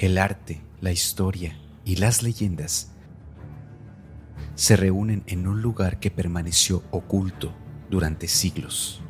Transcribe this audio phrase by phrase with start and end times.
[0.00, 2.90] El arte, la historia y las leyendas
[4.54, 7.52] se reúnen en un lugar que permaneció oculto
[7.90, 9.02] durante siglos.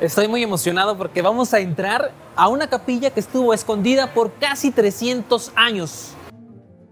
[0.00, 4.70] Estoy muy emocionado porque vamos a entrar a una capilla que estuvo escondida por casi
[4.70, 6.12] 300 años.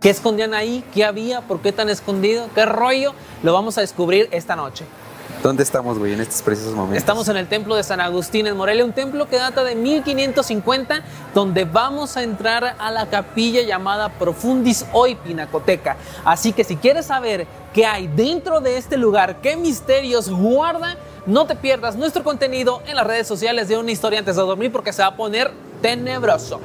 [0.02, 0.84] ¿Qué escondían ahí?
[0.92, 1.40] ¿Qué había?
[1.40, 2.50] ¿Por qué tan escondido?
[2.54, 3.14] ¿Qué rollo?
[3.42, 4.84] Lo vamos a descubrir esta noche.
[5.42, 6.98] ¿Dónde estamos, güey, en estos precisos momentos?
[6.98, 11.02] Estamos en el templo de San Agustín en Morelia, un templo que data de 1550,
[11.32, 15.96] donde vamos a entrar a la capilla llamada Profundis Hoy Pinacoteca.
[16.24, 21.46] Así que si quieres saber qué hay dentro de este lugar, qué misterios guarda, no
[21.46, 24.92] te pierdas nuestro contenido en las redes sociales de Una Historia antes de dormir porque
[24.92, 26.60] se va a poner tenebroso.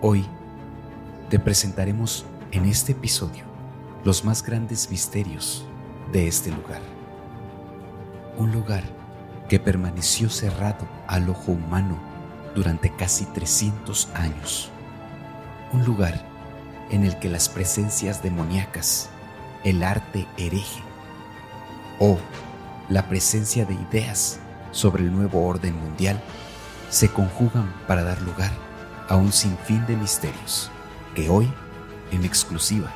[0.00, 0.24] Hoy
[1.28, 2.24] te presentaremos
[2.56, 3.44] en este episodio
[4.02, 5.66] los más grandes misterios
[6.10, 6.80] de este lugar.
[8.38, 8.82] Un lugar
[9.46, 11.98] que permaneció cerrado al ojo humano
[12.54, 14.70] durante casi 300 años.
[15.74, 16.24] Un lugar
[16.90, 19.10] en el que las presencias demoníacas,
[19.62, 20.82] el arte hereje
[21.98, 22.16] o
[22.88, 26.22] la presencia de ideas sobre el nuevo orden mundial
[26.88, 28.52] se conjugan para dar lugar
[29.08, 30.70] a un sinfín de misterios
[31.14, 31.52] que hoy,
[32.10, 32.92] en exclusiva,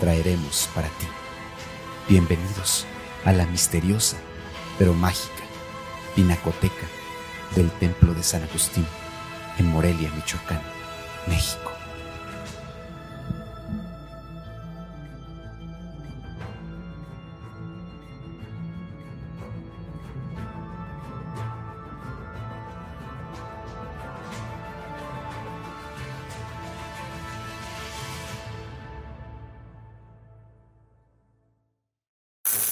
[0.00, 1.06] traeremos para ti.
[2.08, 2.86] Bienvenidos
[3.24, 4.16] a la misteriosa
[4.78, 5.44] pero mágica
[6.14, 6.86] Pinacoteca
[7.54, 8.86] del Templo de San Agustín
[9.58, 10.62] en Morelia, Michoacán,
[11.26, 11.73] México.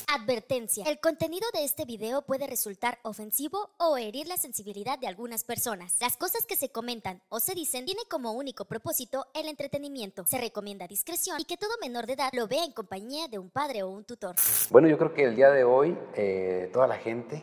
[0.08, 0.84] Advertencia.
[0.86, 5.96] El contenido de este video puede resultar ofensivo o herir la sensibilidad de algunas personas.
[6.00, 10.26] Las cosas que se comentan o se dicen tienen como único propósito el entretenimiento.
[10.26, 13.50] Se recomienda discreción y que todo menor de edad lo vea en compañía de un
[13.50, 14.36] padre o un tutor.
[14.70, 17.42] Bueno, yo creo que el día de hoy eh, toda la gente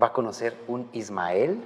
[0.00, 1.60] va a conocer un Ismael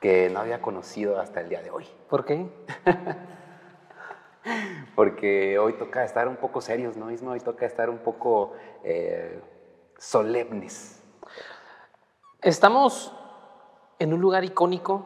[0.00, 1.86] que no había conocido hasta el día de hoy.
[2.08, 2.46] ¿Por qué?
[4.94, 7.32] Porque hoy toca estar un poco serios, ¿no, Isma?
[7.32, 8.54] Hoy toca estar un poco
[8.84, 9.40] eh,
[9.96, 11.02] solemnes.
[12.42, 13.12] Estamos
[13.98, 15.04] en un lugar icónico,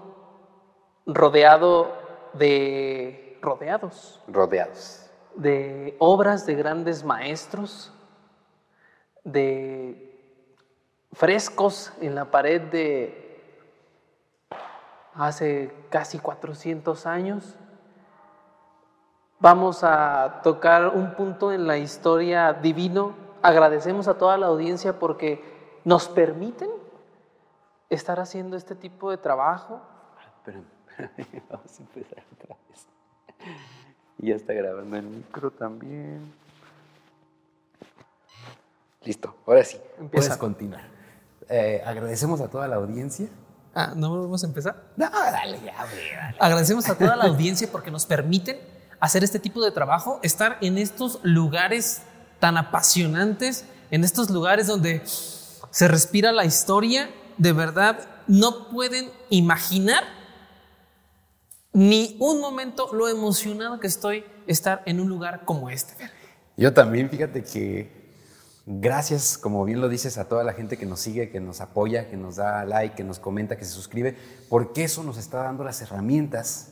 [1.06, 1.96] rodeado
[2.34, 3.38] de.
[3.40, 4.22] rodeados.
[4.28, 5.10] Rodeados.
[5.34, 7.92] De obras de grandes maestros,
[9.24, 10.12] de
[11.12, 13.22] frescos en la pared de
[15.14, 17.56] hace casi 400 años.
[19.42, 23.12] Vamos a tocar un punto en la historia divino.
[23.42, 25.42] Agradecemos a toda la audiencia porque
[25.84, 26.70] nos permiten
[27.90, 29.82] estar haciendo este tipo de trabajo.
[30.36, 30.64] Espérame,
[30.96, 32.86] espérame, vamos a empezar otra vez.
[34.18, 36.32] Y ya está grabando el micro también.
[39.02, 40.28] Listo, ahora sí, Empieza.
[40.28, 40.84] puedes continuar.
[41.48, 43.28] Eh, agradecemos a toda la audiencia.
[43.74, 44.76] Ah, ¿no vamos a empezar?
[44.96, 46.36] No, dale, ya, dale.
[46.38, 48.70] Agradecemos a toda la audiencia porque nos permiten
[49.02, 52.02] hacer este tipo de trabajo, estar en estos lugares
[52.38, 57.98] tan apasionantes, en estos lugares donde se respira la historia, de verdad
[58.28, 60.04] no pueden imaginar
[61.72, 65.94] ni un momento lo emocionado que estoy estar en un lugar como este.
[66.56, 67.90] Yo también, fíjate que
[68.66, 72.08] gracias, como bien lo dices, a toda la gente que nos sigue, que nos apoya,
[72.08, 74.16] que nos da like, que nos comenta, que se suscribe,
[74.48, 76.71] porque eso nos está dando las herramientas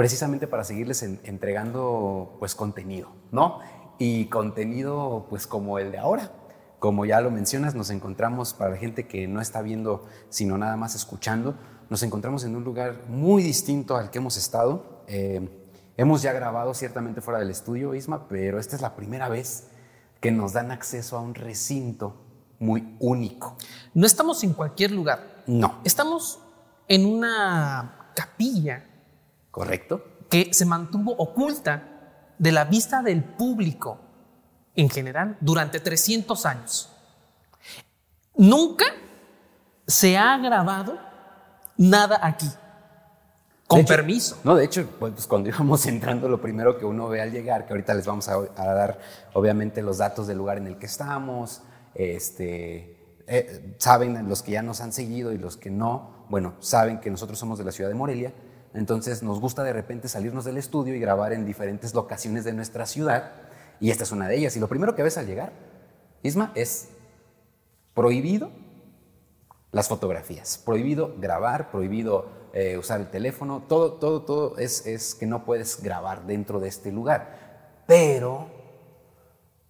[0.00, 3.58] precisamente para seguirles en- entregando pues contenido, ¿no?
[3.98, 6.32] Y contenido pues como el de ahora.
[6.78, 10.76] Como ya lo mencionas, nos encontramos para la gente que no está viendo, sino nada
[10.78, 11.54] más escuchando,
[11.90, 15.02] nos encontramos en un lugar muy distinto al que hemos estado.
[15.06, 15.68] Eh,
[15.98, 19.66] hemos ya grabado ciertamente fuera del estudio, Isma, pero esta es la primera vez
[20.20, 22.14] que nos dan acceso a un recinto
[22.58, 23.54] muy único.
[23.92, 26.38] No estamos en cualquier lugar, No, estamos
[26.88, 28.86] en una capilla
[29.50, 30.04] ¿correcto?
[30.28, 31.82] que se mantuvo oculta
[32.38, 33.98] de la vista del público
[34.76, 36.88] en general durante 300 años.
[38.36, 38.84] Nunca
[39.86, 40.96] se ha grabado
[41.76, 42.48] nada aquí.
[43.66, 44.38] Con De hecho- permiso.
[44.44, 47.72] No, de hecho, pues cuando íbamos entrando, lo primero que uno ve al llegar, que
[47.72, 49.00] ahorita les vamos a, a dar
[49.34, 51.62] obviamente los datos del lugar en el que estamos,
[51.94, 57.00] este, eh, saben los que ya nos han seguido y los que no, bueno, saben
[57.00, 58.32] que nosotros somos de la ciudad de Morelia,
[58.74, 62.86] entonces nos gusta de repente salirnos del estudio y grabar en diferentes locaciones de nuestra
[62.86, 63.32] ciudad,
[63.80, 64.56] y esta es una de ellas.
[64.56, 65.52] Y lo primero que ves al llegar,
[66.22, 66.88] Isma, es
[67.94, 68.50] prohibido
[69.72, 75.26] las fotografías, prohibido grabar, prohibido eh, usar el teléfono, todo, todo, todo es, es que
[75.26, 77.82] no puedes grabar dentro de este lugar.
[77.86, 78.48] Pero,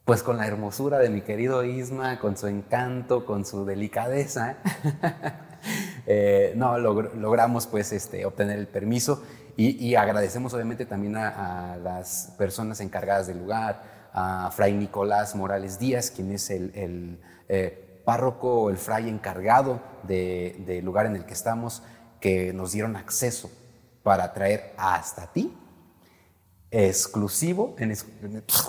[0.04, 4.56] pues con la hermosura de mi querido Isma, con su encanto, con su delicadeza,
[6.12, 9.22] eh, no, logr- logramos pues este, obtener el permiso
[9.56, 16.10] y, agradecemos obviamente también a, las personas encargadas del lugar, a Fray Nicolás Morales Díaz,
[16.10, 21.24] quien es el, el, eh, párroco o el fray encargado de- del lugar en el
[21.26, 21.84] que estamos,
[22.18, 23.48] que nos dieron acceso
[24.02, 25.54] para traer hasta ti
[26.70, 27.96] exclusivo, en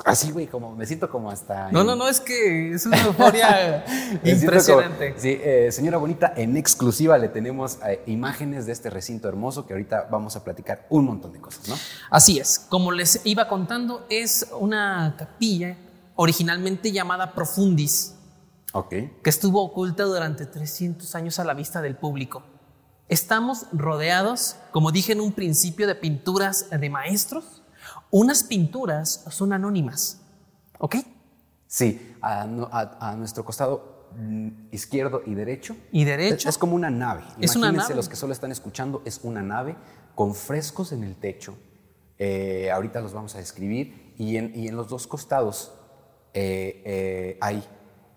[0.06, 1.71] así güey, como me siento como hasta...
[1.71, 3.86] No, en- no, no, es que es una euforia
[4.24, 5.09] impresionante.
[5.12, 9.68] como- sí, eh, señora Bonita, en exclusiva le tenemos eh, imágenes de este recinto hermoso
[9.68, 11.75] que ahorita vamos a platicar un montón de cosas, ¿no?
[12.09, 15.77] Así es, como les iba contando, es una capilla
[16.15, 18.15] originalmente llamada Profundis,
[18.74, 18.89] Ok.
[19.24, 22.44] que estuvo oculta durante 300 años a la vista del público.
[23.09, 27.61] Estamos rodeados, como dije en un principio, de pinturas de maestros.
[28.10, 30.22] Unas pinturas son anónimas,
[30.80, 30.96] ¿ok?
[31.68, 35.76] Sí, a, a- a nuestro costado mm, izquierdo y derecho.
[35.92, 36.50] Y derecho.
[36.50, 37.24] Es, es como una nave.
[37.40, 37.96] Es una Imagínense nave.
[37.96, 39.76] los que solo están escuchando, es una nave
[40.16, 41.58] con frescos en el techo.
[42.20, 44.14] Eh, ahorita los vamos a describir.
[44.18, 45.72] Y en, y en los dos costados
[46.34, 47.64] eh, eh, hay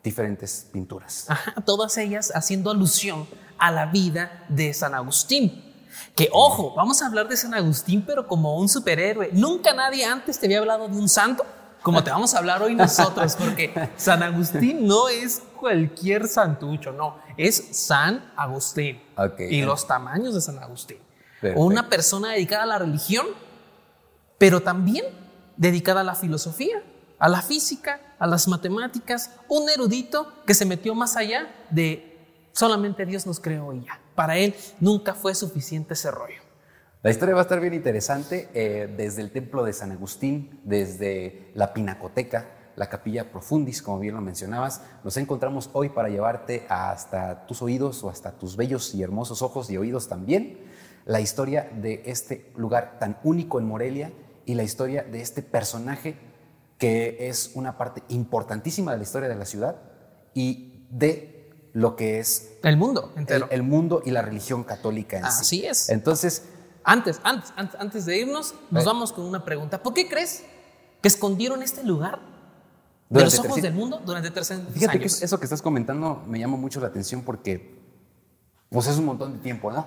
[0.02, 1.26] diferentes pinturas.
[1.30, 3.26] Ajá, todas ellas haciendo alusión
[3.58, 5.73] a la vida de San Agustín.
[6.14, 9.30] Que ojo, vamos a hablar de San Agustín, pero como un superhéroe.
[9.32, 11.44] Nunca nadie antes te había hablado de un santo
[11.84, 17.18] como te vamos a hablar hoy nosotros, porque San Agustín no es cualquier santucho, no,
[17.36, 19.02] es San Agustín.
[19.18, 19.40] Ok.
[19.50, 20.96] Y los tamaños de San Agustín.
[21.42, 21.60] Perfecto.
[21.60, 23.26] Una persona dedicada a la religión,
[24.38, 25.04] pero también
[25.58, 26.82] dedicada a la filosofía,
[27.18, 33.04] a la física, a las matemáticas, un erudito que se metió más allá de solamente
[33.04, 34.00] Dios nos creó y ya.
[34.14, 36.42] Para él nunca fue suficiente ese rollo.
[37.02, 41.50] La historia va a estar bien interesante eh, desde el templo de San Agustín, desde
[41.54, 44.80] la Pinacoteca, la Capilla Profundis, como bien lo mencionabas.
[45.04, 49.68] Nos encontramos hoy para llevarte hasta tus oídos o hasta tus bellos y hermosos ojos
[49.70, 50.58] y oídos también
[51.06, 54.12] la historia de este lugar tan único en Morelia
[54.46, 56.16] y la historia de este personaje
[56.78, 59.76] que es una parte importantísima de la historia de la ciudad
[60.34, 61.33] y de
[61.74, 63.46] lo que es El mundo entero.
[63.50, 65.28] el mundo y la religión católica en sí.
[65.28, 65.88] Así es.
[65.90, 66.44] Entonces,
[66.86, 68.86] Antes, antes, antes, antes de irnos, nos Eh.
[68.86, 69.82] vamos con una pregunta.
[69.82, 70.44] ¿Por qué crees
[71.00, 72.24] que escondieron este lugar de
[73.20, 75.22] Durante los ojos 300 del mundo durante 300 Fíjate que años?
[75.22, 77.82] eso que estás comentando me llama mucho la atención porque
[78.68, 79.86] pues es un montón de tiempo, ¿no?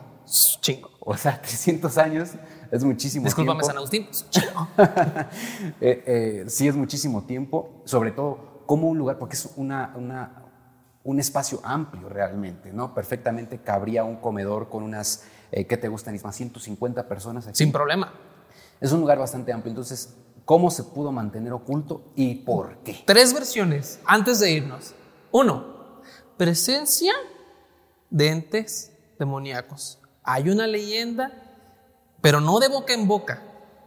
[0.60, 0.90] Chingo.
[1.02, 2.32] O sea, 300 años
[2.72, 3.68] es muchísimo Discúlpame, tiempo.
[3.68, 4.08] San Agustín.
[4.32, 4.68] Chingo.
[5.80, 10.44] Eh, eh, sí es muchísimo tiempo, sobre todo como un lugar, porque es una, una-
[11.08, 12.94] un espacio amplio realmente, ¿no?
[12.94, 15.24] Perfectamente cabría un comedor con unas,
[15.54, 16.34] eh, ¿qué te gustan, Isma?
[16.34, 17.56] 150 personas aquí.
[17.56, 18.12] Sin problema.
[18.82, 20.14] Es un lugar bastante amplio, entonces,
[20.44, 23.04] ¿cómo se pudo mantener oculto y por qué?
[23.06, 24.96] Tres versiones antes de irnos.
[25.32, 26.02] Uno,
[26.36, 27.14] presencia
[28.10, 30.00] de entes demoníacos.
[30.24, 31.32] Hay una leyenda,
[32.20, 33.44] pero no de boca en boca,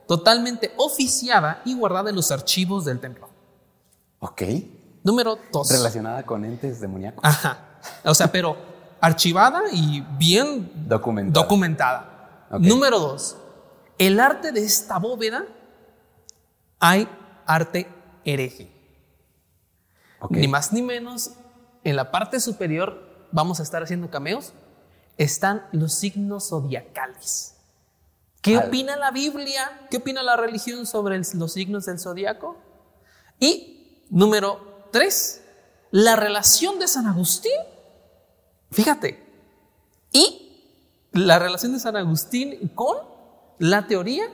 [0.08, 3.28] totalmente oficiada y guardada en los archivos del templo.
[4.20, 4.42] Ok.
[5.02, 5.70] Número dos.
[5.70, 7.24] Relacionada con entes demoníacos.
[7.24, 7.58] Ajá.
[8.04, 8.56] O sea, pero
[9.00, 11.42] archivada y bien Documentada.
[11.42, 12.46] documentada.
[12.58, 13.36] Número dos.
[13.98, 15.44] El arte de esta bóveda
[16.78, 17.08] hay
[17.46, 17.88] arte
[18.24, 18.70] hereje.
[20.28, 21.30] Ni más ni menos,
[21.84, 24.52] en la parte superior vamos a estar haciendo cameos,
[25.16, 27.56] están los signos zodiacales.
[28.42, 29.86] ¿Qué Al- opina la Biblia?
[29.90, 32.56] ¿Qué opina la religión sobre el- los signos del zodiaco?
[33.38, 35.42] Y número tres,
[35.90, 37.52] la relación de San Agustín.
[38.70, 39.24] Fíjate,
[40.12, 40.50] y
[41.12, 42.96] la relación de San Agustín con
[43.58, 44.24] la teoría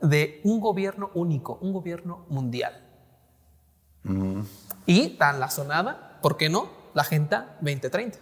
[0.00, 2.82] de un gobierno único, un gobierno mundial.
[4.86, 6.70] Y tan la sonada, ¿por qué no?
[6.94, 8.18] La Agenda 2030.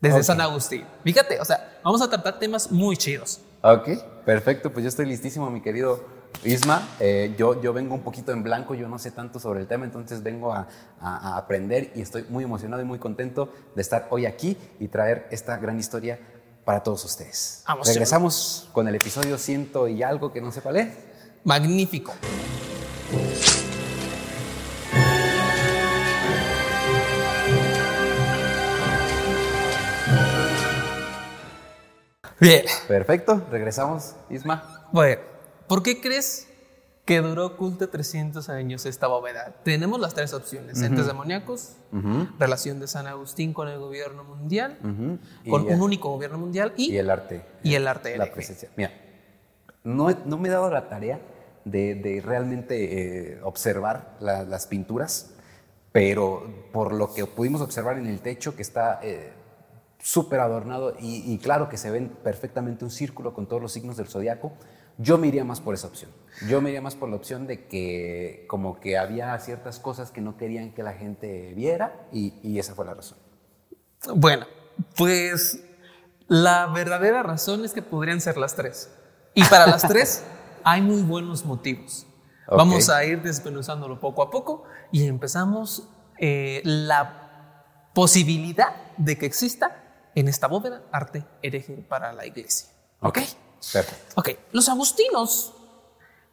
[0.00, 0.22] Desde.
[0.22, 0.84] San Agustín.
[1.04, 3.40] Fíjate, o sea, vamos a tratar temas muy chidos.
[3.62, 3.88] Ok,
[4.24, 4.72] perfecto.
[4.72, 6.02] Pues yo estoy listísimo, mi querido
[6.44, 6.88] Isma.
[7.00, 9.84] Eh, yo, yo vengo un poquito en blanco, yo no sé tanto sobre el tema,
[9.84, 10.66] entonces vengo a,
[11.00, 14.88] a- a aprender y estoy muy emocionado y muy contento de estar hoy aquí y
[14.88, 16.18] traer esta gran historia
[16.64, 17.62] para todos ustedes.
[17.66, 20.88] Vamos, Regresamos con el episodio ciento y algo que no sé cuál es.
[21.44, 22.12] Magnífico.
[32.38, 34.86] Bien, Perfecto, regresamos, Isma.
[34.92, 35.20] bueno,
[35.70, 36.46] ¿por qué crees
[37.06, 39.54] que duró oculta 300 años esta bóveda.
[39.64, 41.76] Tenemos las tres opciones: entes demoníacos,
[42.38, 44.76] relación de San Agustín con el gobierno mundial,
[45.48, 47.42] con un único gobierno mundial y, Y el arte.
[47.64, 48.68] y el arte La presencia.
[48.76, 48.92] Mira,
[49.82, 50.06] no,
[50.38, 51.20] me he dado la tarea
[51.64, 55.30] de, de realmente eh, observar la- las pinturas,
[55.92, 59.32] pero por lo que pudimos observar en el techo, que está eh,
[59.98, 63.96] súper adornado y, y claro que se ven perfectamente un círculo con todos los signos
[63.96, 64.52] del zodiaco,
[64.98, 66.10] yo me iría más por esa opción.
[66.48, 70.20] Yo me iría más por la opción de que como que había ciertas cosas que
[70.20, 73.18] no querían que la gente viera y, y esa fue la razón.
[74.14, 74.46] Bueno,
[74.96, 75.62] pues
[76.28, 78.90] la verdadera razón es que podrían ser las tres.
[79.34, 80.24] Y para las tres
[80.64, 82.06] hay muy buenos motivos.
[82.48, 90.10] Vamos a ir desmenuzándolo poco a poco y empezamos eh, la posibilidad de que exista
[90.14, 92.70] en esta bóveda arte hereje para la iglesia.
[93.00, 93.18] ¿Ok?
[93.72, 94.12] Perfecto.
[94.16, 95.54] Ok, los agustinos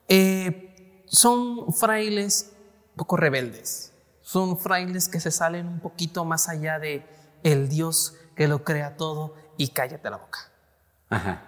[0.07, 2.53] eh, son frailes
[2.91, 3.93] un poco rebeldes.
[4.22, 7.05] Son frailes que se salen un poquito más allá de
[7.43, 10.39] el Dios que lo crea todo y cállate la boca.
[11.10, 11.43] Ajá.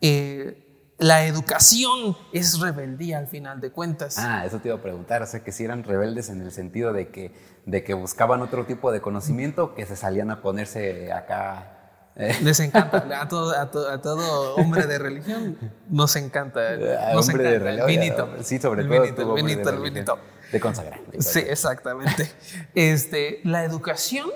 [0.00, 0.62] Eh,
[0.98, 4.16] la educación es rebeldía al final de cuentas.
[4.18, 6.94] Ah, eso te iba a preguntar, o sea, que si eran rebeldes en el sentido
[6.94, 7.34] de que,
[7.66, 11.75] de que buscaban otro tipo de conocimiento, que se salían a ponerse acá.
[12.16, 15.56] Eh, Les encanta, a todo, a todo- a todo hombre de religión
[15.88, 16.60] nos encanta.
[16.70, 16.76] a
[17.14, 18.28] Nos hombre de encanta el vinito.
[18.42, 19.02] Sí, sobre El todo.
[19.02, 20.18] vinito, el vinito, el vinito.
[20.52, 21.20] De consagrante.
[21.22, 22.30] Sí, exactamente.
[22.74, 24.30] Este, la educación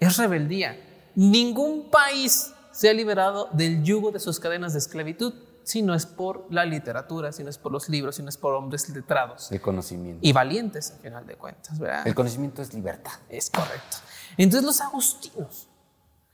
[0.00, 0.76] es rebeldía.
[1.14, 6.06] Ningún país se ha liberado del yugo de sus cadenas de esclavitud si no es
[6.06, 9.52] por la literatura, si no es por los libros, si no es por hombres letrados
[9.52, 10.18] El conocimiento.
[10.20, 12.04] y valientes, al final de cuentas, ¿verdad?
[12.06, 13.12] El conocimiento es libertad.
[13.28, 13.98] Es correcto.
[14.36, 15.68] Entonces los agustinos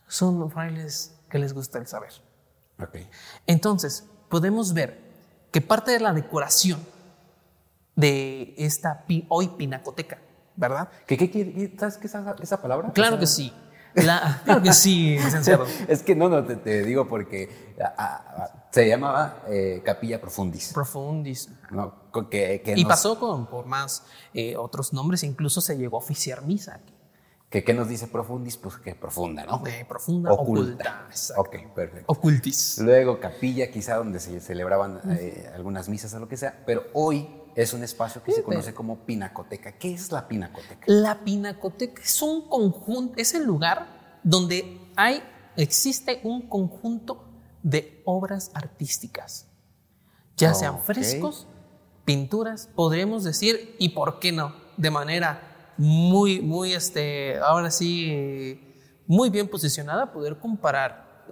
[0.09, 2.13] son frailes que les gusta el saber.
[2.81, 2.97] Ok.
[3.47, 4.99] Entonces, podemos ver
[5.53, 6.81] que parte de la decoración
[7.97, 10.19] de esta hoy pinacoteca,
[10.57, 10.89] ¿verdad?
[11.07, 12.93] ¿Qué, qué, qué- ¿Sabes qué es esa, esa palabra?
[12.93, 13.53] Claro Esa- que sí.
[13.95, 15.67] La- claro que sí, licenciado.
[15.89, 17.75] Es que no, no, te, te digo porque
[18.71, 20.73] se llamaba eh, Capilla Profundis.
[20.73, 21.49] Profundis.
[21.71, 21.95] ¿no?
[22.31, 26.01] Que, que Y nos- pasó con, por más eh, otros nombres, incluso se llegó a
[26.01, 26.95] oficiar misa aquí.
[27.51, 28.59] Que, ¿Qué nos dice Profundis?
[28.59, 29.67] Pues que profunda, ¿no?
[29.67, 31.09] Eh, profunda, oculta.
[31.37, 32.05] Ok, perfecto.
[32.13, 32.79] Ocultis.
[32.79, 37.27] Luego capilla, quizá donde se celebraban eh, algunas misas o lo que sea, pero hoy
[37.55, 39.73] es un espacio que se conoce como pinacoteca.
[39.73, 40.85] ¿Qué es la pinacoteca?
[40.87, 45.23] La pinacoteca es un conjunto, es el lugar donde hay,
[45.57, 47.25] existe un conjunto
[47.63, 49.47] de obras artísticas,
[50.37, 50.83] ya sean Ok.
[50.83, 51.49] frescos,
[52.05, 58.61] pinturas, podríamos decir, y por qué no, de manera muy, muy, este, ahora sí, eh,
[59.07, 61.25] muy bien posicionada, poder comparar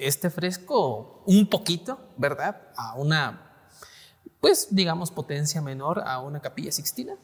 [0.00, 2.60] este fresco un poquito, ¿verdad?
[2.76, 3.68] A una,
[4.40, 7.14] pues, digamos, potencia menor a una capilla sixtina.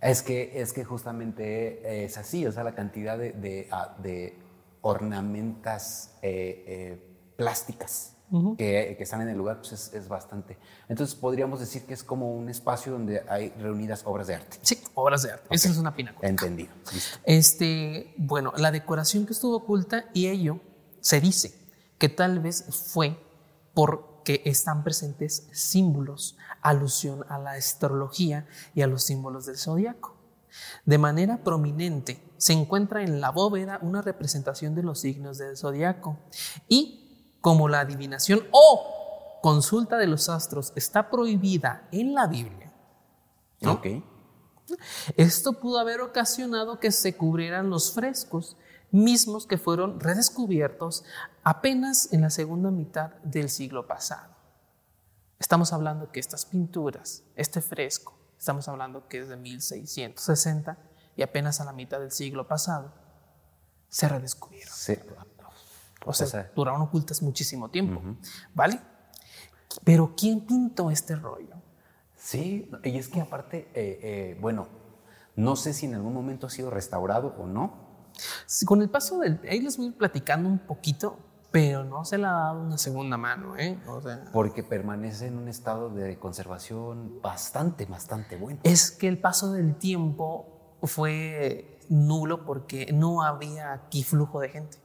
[0.00, 3.96] Es que, es que justamente es así, o sea, la cantidad de, de, ah,
[4.82, 8.16] ornamentas eh, eh, plásticas
[8.56, 10.56] que, que están en el lugar pues es, es bastante.
[10.88, 14.58] Entonces podríamos decir que es como un espacio donde hay reunidas obras de arte.
[14.62, 15.46] Sí, obras de arte.
[15.50, 16.28] Esa es una pinacoteca.
[16.28, 16.72] Entendido.
[16.92, 17.18] Listo.
[17.24, 20.60] Este, bueno, la decoración que estuvo oculta y ello
[21.00, 21.54] se dice
[21.98, 23.18] que tal vez fue
[23.74, 30.16] porque están presentes símbolos, alusión a la astrología y a los símbolos del zodiaco.
[30.84, 36.18] De manera prominente se encuentra en la bóveda una representación de los signos del zodiaco
[36.68, 36.99] y
[37.40, 42.72] como la adivinación o consulta de los astros está prohibida en la Biblia,
[43.60, 43.80] ¿no?
[45.16, 48.56] Esto pudo haber ocasionado que se cubrieran los frescos
[48.90, 51.04] mismos que fueron redescubiertos
[51.42, 54.34] apenas en la segunda mitad del siglo pasado.
[55.38, 60.78] Estamos hablando que estas pinturas, este fresco, estamos hablando que es de 1660
[61.16, 62.92] y apenas a la mitad del siglo pasado
[63.88, 64.72] se redescubrieron.
[64.72, 64.96] Sí.
[66.04, 68.00] O sea, O sea- duraron ocultas muchísimo tiempo,
[68.54, 68.80] ¿vale?
[69.84, 71.54] Pero ¿quién pintó este rollo?
[72.16, 74.68] Sí, y es que aparte, eh, eh, bueno,
[75.36, 77.88] no sé si en algún momento ha sido restaurado o no.
[78.46, 79.40] Sí, Con el paso del...
[79.48, 81.16] Ahí les voy a ir platicando un poquito,
[81.50, 83.78] pero no se le ha dado una segunda mano, ¿eh?
[83.88, 88.60] O sea, Porque permanece en un estado de conservación bastante, bastante bueno.
[88.64, 94.78] es que el paso del tiempo fue nulo porque no había aquí flujo de gente.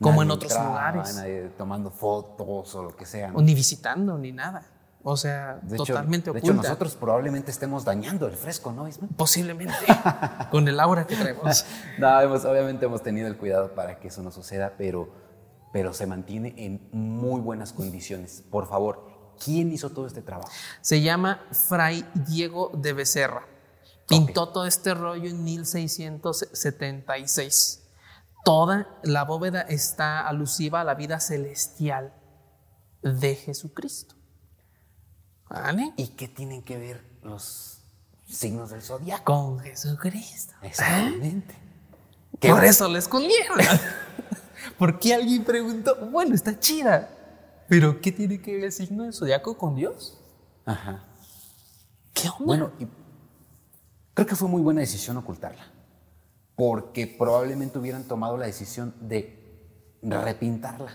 [0.00, 1.14] Como en otros entraba, lugares.
[1.16, 3.30] nadie tomando fotos o lo que sea.
[3.32, 3.38] ¿no?
[3.38, 4.62] O ni visitando, ni nada.
[5.02, 6.46] O sea, De hecho, totalmente de oculta.
[6.46, 9.10] hecho, nosotros probablemente estemos dañando el fresco, ¿no, Ismael?
[9.16, 9.74] Posiblemente.
[10.50, 11.64] con el aura que traemos.
[11.98, 15.08] No, hemos- obviamente hemos tenido el cuidado para que eso no suceda, pero,
[15.72, 18.42] pero se mantiene en muy buenas condiciones.
[18.50, 19.08] Por favor,
[19.42, 20.50] ¿Quién hizo todo este trabajo?
[20.82, 23.46] Se llama Fray Diego de Becerra.
[24.06, 27.79] Pintó todo este rollo en 1676.
[28.44, 32.14] Toda la bóveda está alusiva a la vida celestial
[33.02, 34.14] de Jesucristo.
[35.48, 35.92] ¿Vale?
[35.96, 37.82] ¿Y qué tienen que ver los
[38.26, 39.24] signos del zodiaco?
[39.24, 40.54] Con Jesucristo.
[40.62, 41.54] Exactamente.
[42.40, 43.58] Por eso les escondieron.
[44.78, 47.10] Porque alguien preguntó, bueno, está chida,
[47.68, 50.18] pero ¿qué tiene que ver el signo del zodiaco con Dios?
[50.64, 51.04] Ajá.
[52.14, 52.44] ¿Qué onda?
[52.44, 52.86] Bueno, y
[54.14, 55.69] creo que fue muy buena decisión ocultarla,
[56.60, 59.22] porque probablemente hubieran tomado la decisión de
[60.02, 60.92] repintarla.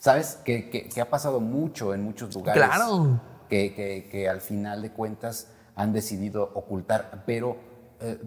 [0.00, 0.36] ¿Sabes?
[0.42, 2.64] Que, que- que ha pasado mucho en muchos lugares.
[2.64, 3.20] Claro.
[3.50, 7.58] Que, al final de cuentas han decidido ocultar, pero
[8.00, 8.18] eh,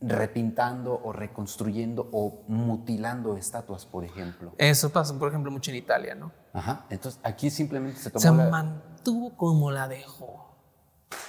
[0.00, 4.52] repintando o reconstruyendo o mutilando estatuas, por ejemplo.
[4.58, 6.32] Eso pasó, por ejemplo, mucho en Italia, ¿no?
[6.52, 6.86] Ajá.
[6.90, 8.50] Entonces aquí simplemente se tomó Se la...
[8.50, 10.56] mantuvo como la dejó.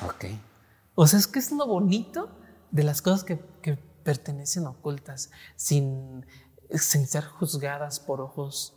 [0.04, 0.26] Ok.
[0.96, 2.30] O sea, es que es lo bonito
[2.72, 6.26] de las cosas que, que pertenecen ocultas, sin,
[6.72, 8.76] sin ser juzgadas por ojos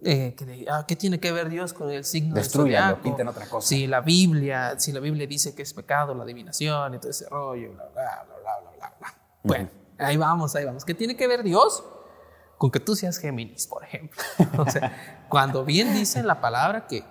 [0.00, 3.02] eh, que de, ah, ¿qué tiene que ver Dios con el signo Destrúyanlo, zodiaco?
[3.02, 3.66] pinten otra cosa.
[3.66, 7.28] Si la Biblia, si la Biblia dice que es pecado la adivinación y todo ese
[7.28, 9.14] rollo, bla, bla, bla, bla, bla, bla, bla.
[9.42, 9.68] Bueno,
[9.98, 10.84] ahí vamos, ahí vamos.
[10.84, 11.82] ¿Qué tiene que ver Dios?
[12.58, 14.22] Con que tú seas Géminis, por ejemplo.
[14.58, 17.02] O sea, cuando bien dice la palabra que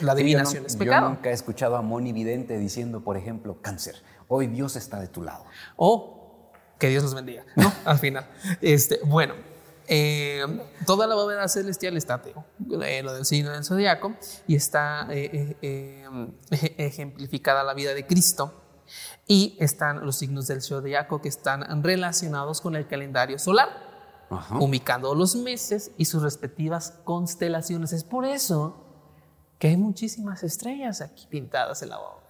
[0.00, 1.06] la adivinación Sí, es yo, no- pecado.
[1.06, 3.94] yo nunca he escuchado a Moni Vidente diciendo, por ejemplo, cáncer.
[4.36, 5.44] Hoy Dios está de tu lado.
[5.76, 7.72] O que Dios los bendiga, ¿no?
[7.84, 8.28] Al final.
[8.60, 9.34] Este, bueno,
[9.86, 10.44] eh,
[10.86, 12.44] toda la bóveda celestial está ateo,
[12.82, 14.14] eh, lo del signo del zodiaco,
[14.48, 15.56] y está eh,
[16.50, 18.60] ejemplificada la vida de Cristo.
[19.28, 23.68] Y están los signos del zodiaco que están relacionados con el calendario solar,
[24.30, 24.58] Ajá.
[24.58, 27.92] ubicando los meses y sus respectivas constelaciones.
[27.92, 28.84] Es por eso
[29.60, 32.23] que hay muchísimas estrellas aquí pintadas en la bóveda.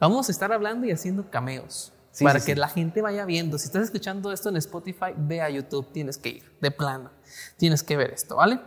[0.00, 2.58] Vamos a estar hablando y haciendo cameos Sí, para sí, que sí.
[2.58, 3.56] la gente vaya viendo.
[3.58, 7.10] Si estás escuchando esto en Spotify, ve a YouTube, tienes que ir, de plano.
[7.56, 8.60] Tienes que ver esto, ¿vale?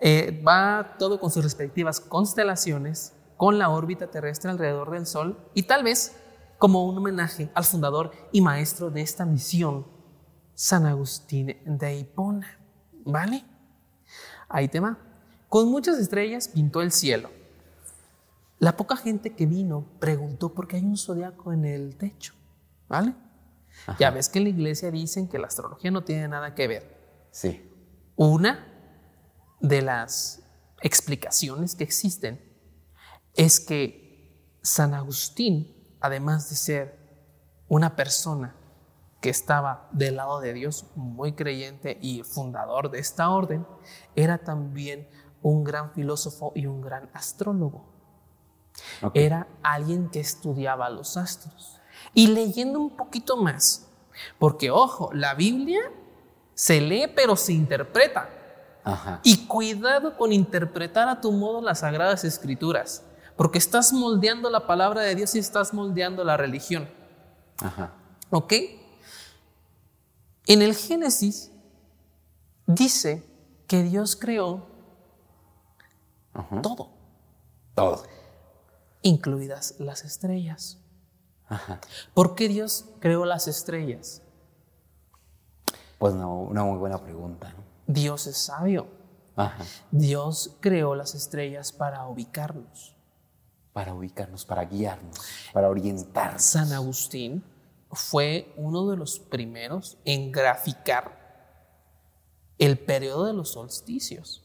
[0.00, 5.64] Eh, va todo con sus respectivas constelaciones, con la órbita terrestre alrededor del Sol y
[5.64, 6.16] tal vez
[6.58, 9.86] como un homenaje al fundador y maestro de esta misión,
[10.54, 12.58] San Agustín de Hipona.
[13.04, 13.44] ¿Vale?
[14.48, 14.98] Ahí te va.
[15.48, 17.30] Con muchas estrellas pintó el cielo.
[18.60, 22.34] La poca gente que vino preguntó por qué hay un zodiaco en el techo.
[22.88, 23.14] ¿Vale?
[23.98, 27.26] Ya ves que en la iglesia dicen que la astrología no tiene nada que ver.
[27.30, 27.66] Sí.
[28.16, 28.66] Una
[29.60, 30.42] de las
[30.82, 32.38] explicaciones que existen
[33.34, 36.98] es que San Agustín, además de ser
[37.66, 38.56] una persona
[39.22, 43.66] que estaba del lado de Dios, muy creyente y fundador de esta orden,
[44.14, 45.08] era también
[45.40, 47.99] un gran filósofo y un gran astrólogo.
[49.14, 51.80] Era alguien que estudiaba los astros.
[52.14, 53.88] Y leyendo un poquito más,
[54.38, 55.80] porque ojo, la Biblia
[56.54, 58.28] se lee pero se interpreta.
[58.82, 59.20] Ajá.
[59.22, 63.04] Y cuidado con interpretar a tu modo las sagradas escrituras,
[63.36, 66.88] porque estás moldeando la palabra de Dios y estás moldeando la religión.
[67.58, 67.92] Ajá.
[68.30, 68.54] ¿Ok?
[70.46, 71.52] En el Génesis
[72.66, 73.24] dice
[73.66, 74.66] que Dios creó
[76.32, 76.62] Ajá.
[76.62, 76.90] todo,
[77.74, 78.02] Todo.
[79.02, 80.78] Incluidas las estrellas.
[81.48, 81.80] Ajá.
[82.14, 84.22] ¿Por qué Dios creó las estrellas?
[85.98, 87.52] Pues no, una muy buena pregunta.
[87.56, 87.64] ¿no?
[87.86, 88.86] Dios es sabio.
[89.36, 89.64] Ajá.
[89.90, 92.96] Dios creó las estrellas para ubicarnos.
[93.72, 95.16] Para ubicarnos, para guiarnos,
[95.52, 96.42] para orientarnos.
[96.42, 97.44] San Agustín
[97.92, 101.20] fue uno de los primeros en graficar
[102.58, 104.44] el periodo de los solsticios.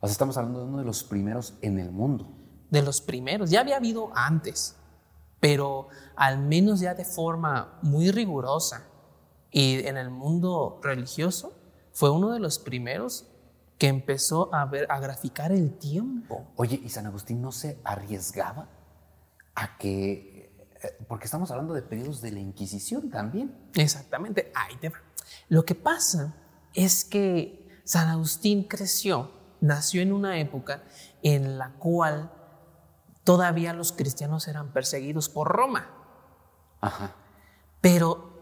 [0.00, 2.28] O sea, estamos hablando de uno de los primeros en el mundo.
[2.72, 3.50] De los primeros.
[3.50, 4.74] Ya había habido antes,
[5.38, 8.88] pero al menos ya de forma muy rigurosa.
[9.50, 11.52] Y en el mundo religioso
[11.92, 13.26] fue uno de los primeros
[13.78, 16.46] que empezó a ver, a graficar el tiempo.
[16.56, 18.68] Oye, ¿y San Agustín no se arriesgaba
[19.54, 20.56] a que...
[20.82, 23.54] eh, Porque estamos hablando de periodos de la Inquisición también.
[23.74, 24.98] Exactamente, ahí te va.
[25.48, 26.34] Lo que pasa
[26.72, 29.30] es que San Agustín creció,
[29.60, 30.84] nació en una época
[31.22, 32.32] en la cual
[33.24, 35.90] todavía los cristianos eran perseguidos por Roma.
[36.80, 37.14] Ajá.
[37.80, 38.32] Pero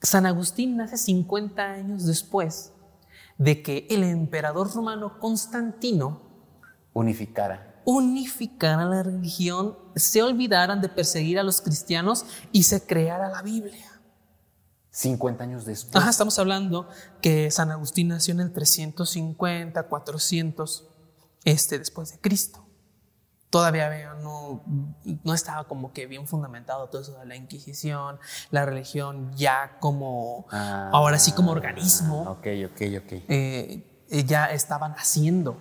[0.00, 2.72] San Agustín nace 50 años después
[3.38, 6.22] de que el emperador romano Constantino
[6.92, 7.82] Unificara.
[7.84, 14.00] unificara la religión, se olvidaran de perseguir a los cristianos y se creara la Biblia.
[14.90, 15.96] 50 años después.
[15.96, 16.88] Ajá, estamos hablando
[17.20, 20.88] que San Agustín nació en el 350, 400
[21.44, 22.63] este, después de Cristo.
[23.54, 24.62] Todavía no,
[25.22, 28.18] no estaba como que bien fundamentado todo eso de la Inquisición,
[28.50, 33.12] la religión ya como, Ah, ahora sí como organismo, Ok, ok, ok.
[33.28, 35.56] eh, ya estaban haciendo.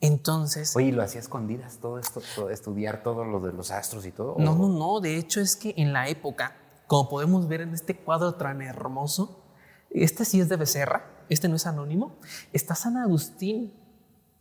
[0.00, 4.06] Entonces, Oye, ¿y lo hacía escondidas todo esto, todo- estudiar todo lo de los astros
[4.06, 4.36] y todo?
[4.38, 7.74] no, ¿O- no, no, de hecho es que en la época, como podemos ver en
[7.74, 9.44] este cuadro tan hermoso,
[9.90, 12.16] este sí es de Becerra, este no es anónimo,
[12.54, 13.74] está San Agustín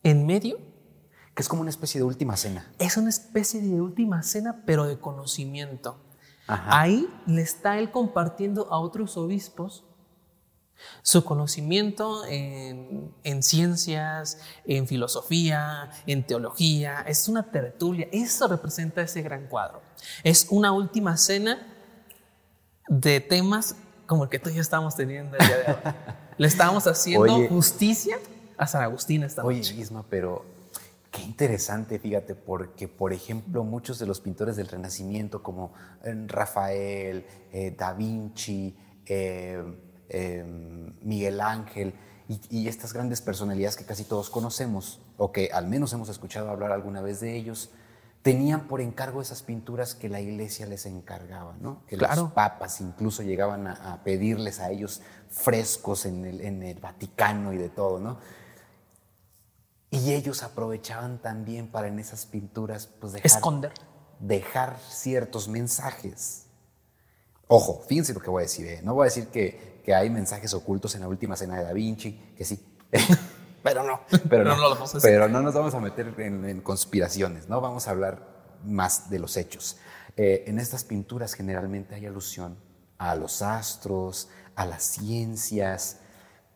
[0.01, 0.71] en medio
[1.35, 2.71] Que es como una especie de última cena.
[2.79, 5.97] es una especie de última cena, pero de conocimiento.
[6.47, 6.81] Ajá.
[6.81, 9.85] Ahí le está él compartiendo a otros obispos
[11.01, 17.01] su conocimiento en, en ciencias, en filosofía, en teología.
[17.07, 18.07] Es una tertulia.
[18.11, 19.81] Eso representa ese gran cuadro.
[20.23, 21.67] Es una última cena
[22.87, 25.93] de temas como el que tú y yo estamos teniendo el día de hoy.
[26.37, 27.47] Le estamos haciendo Oye.
[27.47, 28.17] justicia
[28.57, 29.75] a San Agustín esta Oye, noche.
[29.75, 30.45] Isma, pero
[31.13, 35.71] qué interesante, fíjate, porque, por ejemplo, muchos de los pintores del Renacimiento, como
[36.03, 39.63] eh, Rafael, eh, Da Vinci, eh,
[40.09, 40.43] eh,
[41.03, 41.93] Miguel Ángel,
[42.27, 46.49] y, y estas grandes personalidades que casi todos conocemos, o que al menos hemos escuchado
[46.49, 47.69] hablar alguna vez de ellos,
[48.23, 51.85] tenían por encargo esas pinturas que la iglesia les encargaba, ¿no?
[51.85, 52.23] Que Claro.
[52.23, 57.53] los papas incluso llegaban a, a pedirles a ellos frescos en el, en el Vaticano
[57.53, 58.17] y de todo, ¿no?
[59.93, 63.73] Y ellos aprovechaban también para en esas pinturas pues dejar, Esconder.
[64.19, 66.45] dejar ciertos mensajes.
[67.47, 68.65] Ojo, fíjense lo que voy a decir.
[68.67, 68.81] ¿eh?
[68.83, 71.73] No voy a decir que, que hay mensajes ocultos en la última cena de Da
[71.73, 72.65] Vinci, que sí.
[73.63, 75.11] pero no, pero no, No, no lo vamos a hacer.
[75.11, 77.61] pero no nos vamos a meter en, en conspiraciones, ¿no?
[77.61, 78.33] Vamos a hablar
[78.65, 79.77] más de los hechos.
[80.17, 82.57] Eh, en estas pinturas generalmente hay alusión
[82.97, 85.97] a los astros, a las ciencias,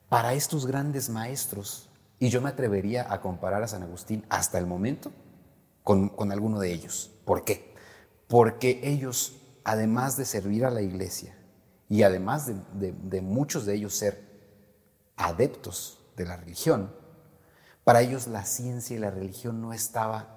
[0.10, 1.87] para estos grandes maestros.
[2.20, 5.12] Y yo me atrevería a comparar a San Agustín hasta el momento
[5.84, 7.12] con, con alguno de ellos.
[7.26, 7.74] ¿Por qué?
[8.28, 11.38] Porque ellos, además de servir a la iglesia
[11.90, 14.26] y además de, de- de muchos de ellos ser
[15.16, 16.92] adeptos de la religión,
[17.84, 20.36] para ellos la ciencia y la religión no estaba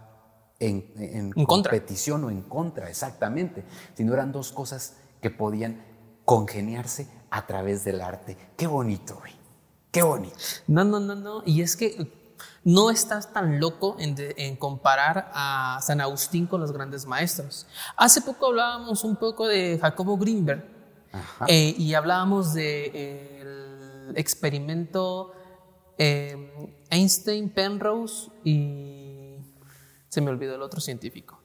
[0.60, 1.72] en, en En contra.
[1.72, 3.64] competición o en contra, exactamente,
[3.94, 5.82] sino eran dos cosas que podían
[6.24, 8.36] congeniarse a través del arte.
[8.56, 9.32] Qué bonito, güey.
[9.90, 10.36] Qué bonito.
[10.66, 11.42] No, no, no, no.
[11.44, 12.10] Y es que
[12.62, 17.66] no estás tan loco en, de- en comparar a San Agustín con los grandes maestros.
[17.96, 20.64] Hace poco hablábamos un poco de Jacobo Greenberg
[21.48, 25.32] eh, y hablábamos del experimento
[25.98, 29.36] eh, Einstein, Penrose y
[30.08, 31.39] se me olvidó el otro científico.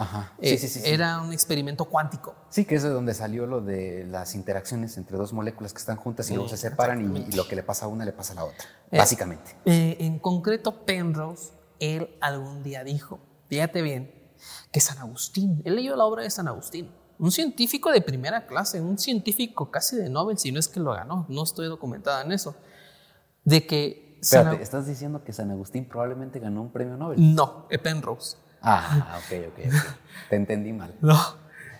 [0.00, 0.32] Ajá.
[0.38, 0.90] Eh, Sí, sí, sí, sí.
[0.90, 2.34] Era un experimento cuántico.
[2.48, 5.96] Sí, que es de donde salió lo de las interacciones entre dos moléculas que están
[5.96, 8.32] juntas y luego se separan y, y lo que le pasa a una le pasa
[8.32, 9.56] a la otra, Eh, básicamente.
[9.64, 14.14] Eh, en concreto, Penrose, él algún día dijo, fíjate bien,
[14.72, 18.80] que San Agustín, él leyó la obra de San Agustín, un científico de primera clase,
[18.80, 22.32] un científico casi de Nobel, si no es que lo ganó, no estoy documentada en
[22.32, 22.54] eso,
[23.44, 27.34] de que San Espérate, Ag- ¿estás diciendo que San Agustín probablemente ganó un premio Nobel?
[27.34, 28.36] No, eh, Penrose.
[28.62, 29.96] Ah, ok, ok, ok.
[30.28, 30.94] Te entendí mal.
[31.00, 31.18] No.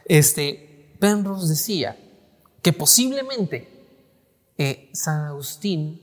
[0.04, 1.96] Este, Penrose decía
[2.62, 3.68] que posiblemente
[4.58, 6.00] eh, San Agustín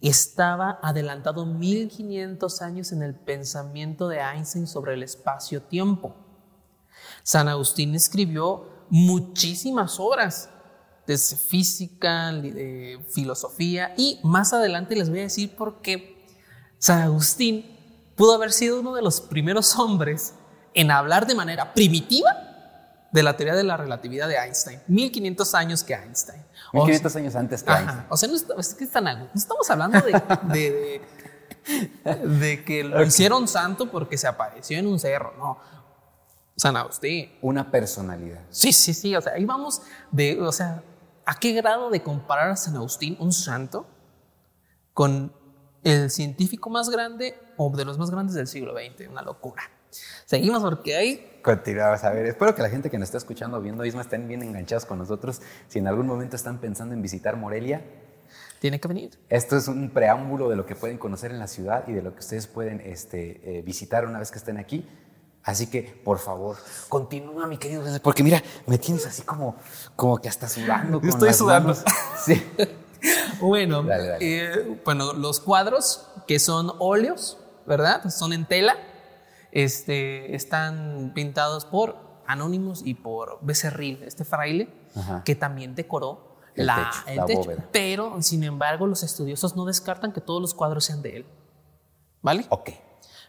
[0.00, 6.14] estaba adelantado 1500 años en el pensamiento de Einstein sobre el espacio-tiempo.
[7.22, 10.50] San Agustín escribió muchísimas obras,
[11.06, 16.26] desde física, de filosofía, y más adelante les voy a decir por qué
[16.78, 17.73] San Agustín
[18.16, 20.34] pudo haber sido uno de los primeros hombres
[20.74, 22.30] en hablar de manera primitiva
[23.12, 24.80] de la teoría de la relatividad de Einstein.
[24.88, 26.42] 1500 años que Einstein.
[26.72, 27.80] O 1500 años antes que Ajá.
[27.80, 28.06] Einstein.
[28.10, 30.12] O sea, no, es que están- no estamos hablando de,
[30.52, 31.00] de-
[32.04, 35.32] de- de que lo hicieron santo porque se apareció en un cerro.
[35.38, 35.58] No.
[36.56, 37.30] San Agustín.
[37.42, 38.40] Una personalidad.
[38.50, 39.14] Sí, sí, sí.
[39.14, 40.82] O sea, ahí vamos de, o sea,
[41.24, 43.86] ¿a qué grado de comparar a San Agustín, un santo,
[44.92, 45.32] con
[45.84, 49.08] el científico más grande o de los más grandes del siglo XX?
[49.08, 49.62] Una locura.
[50.24, 52.26] Seguimos porque hay Continuamos a ver.
[52.26, 55.42] Espero que la gente que nos está escuchando, viendo Isma, estén bien enganchados con nosotros.
[55.68, 57.84] Si en algún momento están pensando en visitar Morelia,
[58.60, 59.18] tiene que venir.
[59.28, 62.14] esto es un preámbulo de lo que pueden conocer en la ciudad y de lo
[62.14, 64.88] que ustedes pueden este, eh, visitar una vez que estén aquí.
[65.42, 66.56] Así que, por favor,
[66.88, 69.56] continúa, mi querido, porque mira, me tienes así como,
[69.94, 70.98] como que hasta sudando.
[70.98, 71.68] con Estoy las sudando.
[71.74, 71.84] manos.
[72.24, 72.42] Sí.
[73.40, 74.18] Bueno, Dale, dale.
[74.44, 78.08] eh, bueno, los cuadros que son óleos, ¿verdad?
[78.10, 78.76] Son en tela,
[79.52, 85.22] este, están pintados por Anónimos y por Becerril, este fraile, Ajá.
[85.24, 87.40] que también decoró El la, techo, el la techo.
[87.40, 87.68] bóveda.
[87.72, 91.26] Pero, sin embargo, los estudiosos no descartan que todos los cuadros sean de él.
[92.22, 92.46] ¿Vale?
[92.48, 92.70] Ok.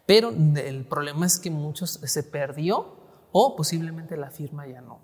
[0.05, 2.95] Pero el problema es que muchos se perdió
[3.31, 4.99] o posiblemente la firma ya no,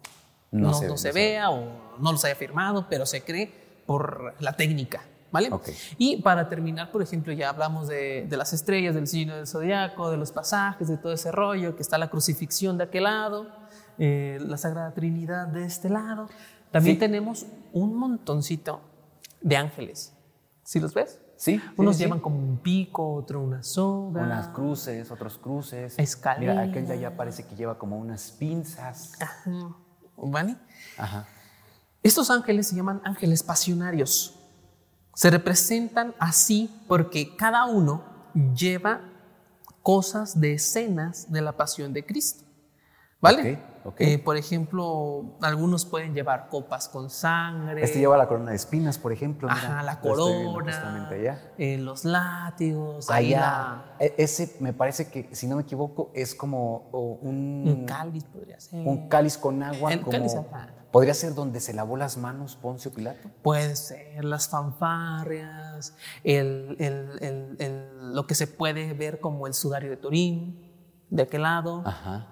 [0.52, 3.24] No no, se- no no se se- vea o no los haya firmado, pero se
[3.24, 5.02] cree por la técnica.
[5.32, 5.48] ¿Vale?
[5.50, 5.70] Ok.
[5.98, 10.12] Y para terminar, por ejemplo, ya hablamos de, de las estrellas, del signo del zodiaco,
[10.12, 13.48] de los pasajes, de todo ese rollo, que está la crucifixión de aquel lado,
[13.98, 16.28] eh, la Sagrada Trinidad de este lado.
[16.72, 17.00] También Sí.
[17.00, 18.82] tenemos un montoncito
[19.42, 20.14] de ángeles.
[20.64, 21.20] ¿Sí los ves?
[21.38, 21.58] Sí.
[21.60, 22.04] sí, Unos sí.
[22.04, 24.24] llevan como un pico, otro una soga.
[24.24, 25.98] Unas cruces, otros cruces.
[25.98, 26.58] Escaleras.
[26.58, 29.14] Mira, aquel de allá parece que lleva como unas pinzas.
[29.22, 29.76] Ajá.
[30.18, 30.58] ¿Vale?
[30.98, 31.26] Ajá.
[32.04, 34.40] Estos ángeles se llaman ángeles pasionarios.
[35.14, 38.04] Se representan así porque cada uno
[38.56, 39.02] lleva
[39.84, 42.46] cosas de escenas de la pasión de Cristo.
[43.22, 43.60] ¿Vale?
[43.98, 47.84] Eh, por ejemplo, algunos pueden llevar copas con sangre.
[47.84, 49.48] Este lleva la corona de espinas, por ejemplo.
[49.48, 49.60] mira.
[49.60, 51.52] Ajá, la corona, allá.
[51.58, 53.96] eh, los látigos, ahí Allá.
[54.00, 56.90] E- Ese me parece que, si no me equivoco, es como
[57.24, 58.88] un, un cáliz podría ser.
[58.88, 59.92] un cáliz con agua.
[59.94, 60.34] El como- cáliz.
[60.92, 63.30] Podría ser donde se lavó las manos Poncio Pilato.
[63.42, 66.78] Puede ser las fanfarrias, el-
[68.14, 70.70] lo que se puede ver como el sudario de Turín,
[71.10, 71.82] de aquel lado.
[71.86, 72.28] Ajá.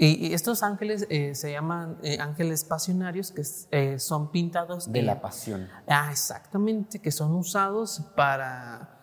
[0.00, 5.02] Y, y estos ángeles eh, se llaman eh, ángeles pasionarios, que eh, son pintados De
[5.02, 5.68] la pasión.
[5.88, 8.94] Ah, exactamente, que son usados para...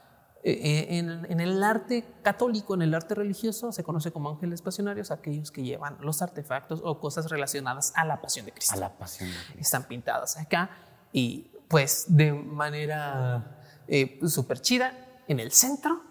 [0.44, 5.12] eh, en, en el arte católico, en el arte religioso, se conoce como ángeles pasionarios
[5.12, 8.90] aquellos que llevan los artefactos o cosas relacionadas a la pasión de Cristo A la
[8.98, 9.30] pasión.
[9.30, 9.60] de Cristo.
[9.60, 10.70] están pintadas acá
[11.12, 13.58] y pues de manera
[14.28, 14.94] súper chida
[15.28, 16.02] en el centro,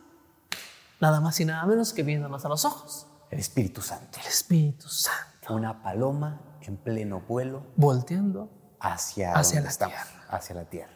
[1.00, 4.18] nada más y nada menos que viéndonos a los ojos, El Espíritu Santo.
[4.20, 8.48] el Espíritu Santo Una paloma en pleno vuelo volteando.
[8.80, 10.24] hacia, Hacia la estamos, tierra.
[10.28, 10.92] hacia la tierra.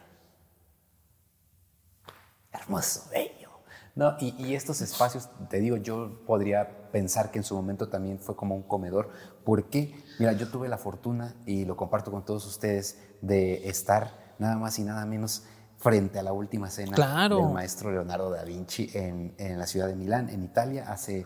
[2.51, 3.49] Hermoso, bello.
[3.95, 8.19] No, y, y estos espacios, te digo, yo podría pensar que en su momento también
[8.19, 9.11] fue como un comedor.
[9.43, 14.55] porque Mira, yo tuve la fortuna, y lo comparto con todos ustedes, de estar nada
[14.57, 15.43] más y nada menos
[15.77, 17.37] frente a la última cena Claro.
[17.37, 21.25] del maestro Leonardo da Vinci en, en la ciudad de Milán, en Italia, hace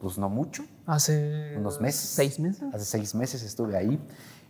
[0.00, 2.00] pues no mucho, Hace unos meses.
[2.08, 2.62] Seis meses.
[2.72, 4.00] Hace seis meses estuve ahí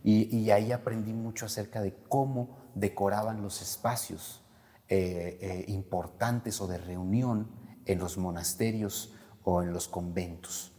[0.04, 4.42] y, y ahí aprendí mucho acerca de cómo decoraban los espacios
[4.88, 7.50] eh, eh, importantes o de reunión
[7.84, 9.12] en los monasterios
[9.44, 10.72] o en los conventos.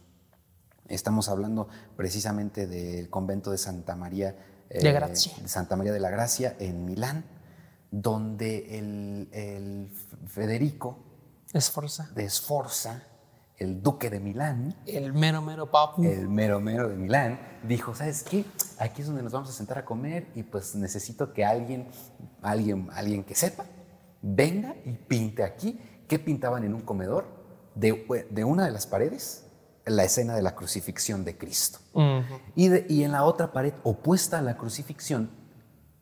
[0.88, 4.36] Estamos hablando precisamente del convento de Santa María
[4.68, 5.32] eh, De Gracia.
[5.40, 7.24] de Santa María de la Gracia en Milán,
[7.92, 9.92] donde el, el
[10.26, 10.98] Federico
[11.52, 12.08] Esforza.
[12.14, 13.02] de Sforza,
[13.60, 16.02] el duque de Milán, El mero, mero papu.
[16.02, 18.44] el mero mero de Milán, dijo, ¿sabes qué?
[18.78, 21.86] Aquí es donde nos vamos a sentar a comer y pues necesito que alguien,
[22.42, 23.66] alguien, alguien que sepa,
[24.22, 25.78] venga y pinte aquí.
[26.08, 27.26] ¿Qué pintaban en un comedor?
[27.74, 29.44] De, de una de las paredes,
[29.84, 31.78] la escena de la crucifixión de Cristo.
[31.92, 32.22] Ujú.
[32.56, 35.30] Y, de- y en la otra pared opuesta a la crucifixión,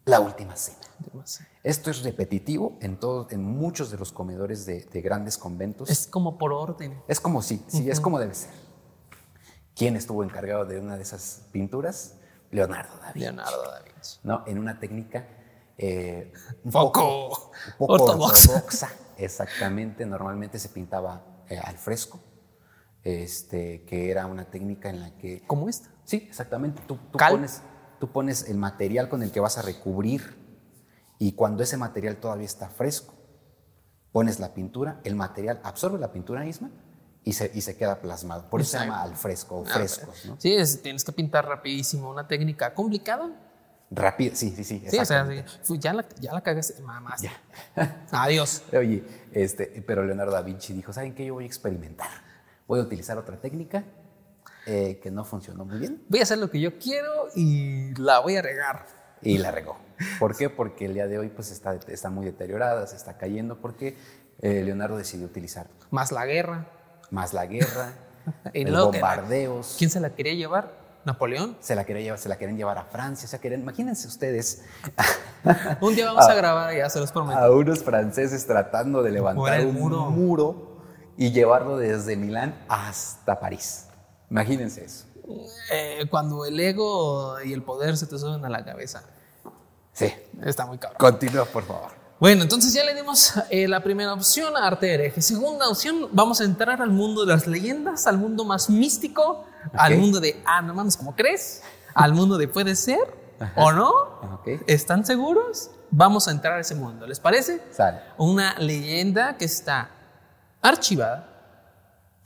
[0.09, 0.79] la última cena.
[1.63, 5.91] Esto es repetitivo en, todos, en muchos de los comedores de, de grandes conventos.
[5.91, 7.01] Es como por orden.
[7.07, 8.51] Es como sí, sí, es como debe ser.
[9.77, 12.17] ¿Quién estuvo encargado de una de esas pinturas?
[12.51, 13.21] Leonardo da Vinci.
[13.21, 14.19] Leonardo da Vinci.
[14.25, 14.45] ¿no?
[14.47, 15.29] En una técnica
[15.77, 16.33] eh,
[16.65, 18.55] un Poco un poco ortodoxa.
[18.55, 18.91] ortodoxa.
[19.19, 22.19] Exactamente, normalmente se pintaba eh, al fresco,
[23.05, 25.43] este, que era una técnica en la que...
[25.47, 25.91] Como esta.
[26.05, 26.83] Sí, exactamente.
[26.87, 27.63] Tú, pones,
[27.99, 30.37] tú pones el material con el que vas a recubrir
[31.19, 33.15] y cuando ese material todavía está fresco,
[34.13, 36.71] pones la pintura, el material absorbe la pintura misma
[37.25, 38.49] y se, y se queda plasmado.
[38.49, 38.93] Por eso se Exacto.
[38.95, 40.37] llama al fresco o Ah, frescos, ¿no?
[40.39, 42.11] Sí, es- tienes que pintar rapidísimo.
[42.11, 43.31] Una técnica complicada.
[43.91, 44.85] Rápido, sí, sí, sí.
[44.89, 45.27] Sí, o sea,
[45.63, 45.79] sí.
[45.79, 46.81] Ya, la, ya la cagaste.
[46.83, 47.23] Mamás.
[48.11, 48.63] Adiós.
[48.73, 51.25] Oye, este, pero Leonardo da Vinci dijo, ¿saben qué?
[51.27, 52.09] Yo voy a experimentar.
[52.67, 53.85] Voy a utilizar otra técnica
[54.69, 58.19] eh, que no funcionó muy bien Voy a hacer lo que yo quiero y la
[58.21, 58.85] voy a regar.
[59.23, 59.77] y la regó.
[60.21, 60.49] ¿Por qué?
[60.51, 63.97] Porque el día de hoy pues está, está muy deteriorada, se está cayendo porque
[64.41, 66.67] eh, Leonardo decidió utilizar Más la guerra.
[67.11, 67.93] más la guerra,
[68.53, 69.75] Y los bombardeos.
[69.79, 70.87] ¿Quién se la quería llevar?
[71.05, 71.57] Napoleón.
[71.61, 74.63] Se la, quería llevar, se la quieren llevar a Francia, o sea, quieren, imagínense ustedes
[75.81, 77.39] Un día vamos a grabar, ya se los prometo.
[77.39, 80.83] a unos franceses tratando de levantar el un muro
[81.17, 83.88] y llevarlo desde Milán hasta París.
[84.31, 85.05] Imagínense eso.
[85.71, 89.05] Eh, cuando el ego y el poder se te suben a la cabeza.
[89.93, 90.13] Sí.
[90.45, 90.99] Está muy cabrón.
[90.99, 91.99] Continúa, por favor.
[92.21, 95.23] Bueno, entonces ya le dimos eh, la primera opción a arte hereje.
[95.23, 99.97] Segunda opción, vamos a entrar al mundo de las leyendas, al mundo más místico, al
[99.97, 101.63] mundo de, ah, no mames, ¿cómo crees?
[101.95, 102.99] Al mundo de puede ser
[103.55, 103.93] o no.
[104.67, 105.71] ¿Están seguros?
[105.91, 107.07] Vamos a entrar a ese mundo.
[107.07, 107.63] ¿Les parece?
[107.71, 108.01] Sale.
[108.17, 109.91] Una leyenda que está
[110.61, 111.38] archivada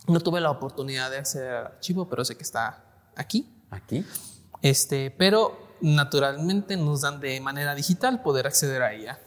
[0.08, 2.84] No tuve la oportunidad de acceder al archivo, pero sé que está
[3.14, 3.48] aquí.
[3.70, 4.04] Aquí.
[4.60, 9.18] Este, pero naturalmente nos dan de manera digital poder acceder a ella.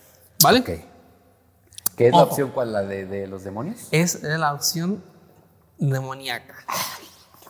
[0.41, 0.59] ¿Vale?
[0.59, 0.69] Ok.
[1.95, 2.73] ¿Qué es la opción cuál?
[2.73, 3.87] ¿La de, de los demonios?
[3.91, 5.01] Es la opción
[5.77, 6.55] demoníaca.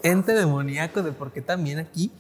[0.04, 2.12] Ente demoníaco de por qué también aquí.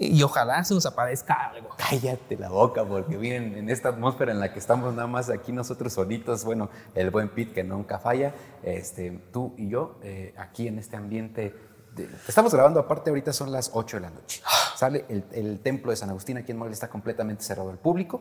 [0.00, 1.70] Y ojalá se nos aparezca algo.
[1.76, 5.50] Cállate la boca, porque miren, en esta atmósfera en la que estamos nada más aquí
[5.52, 8.32] nosotros solitos, bueno, el buen Pete que nunca falla,
[8.62, 11.52] este, tú y yo, eh, aquí en este ambiente.
[11.96, 14.40] de- estamos grabando, aparte ahorita son las 8 de la noche.
[14.76, 18.20] Sale el, el templo de San Agustín aquí en Morelia, está completamente cerrado al público.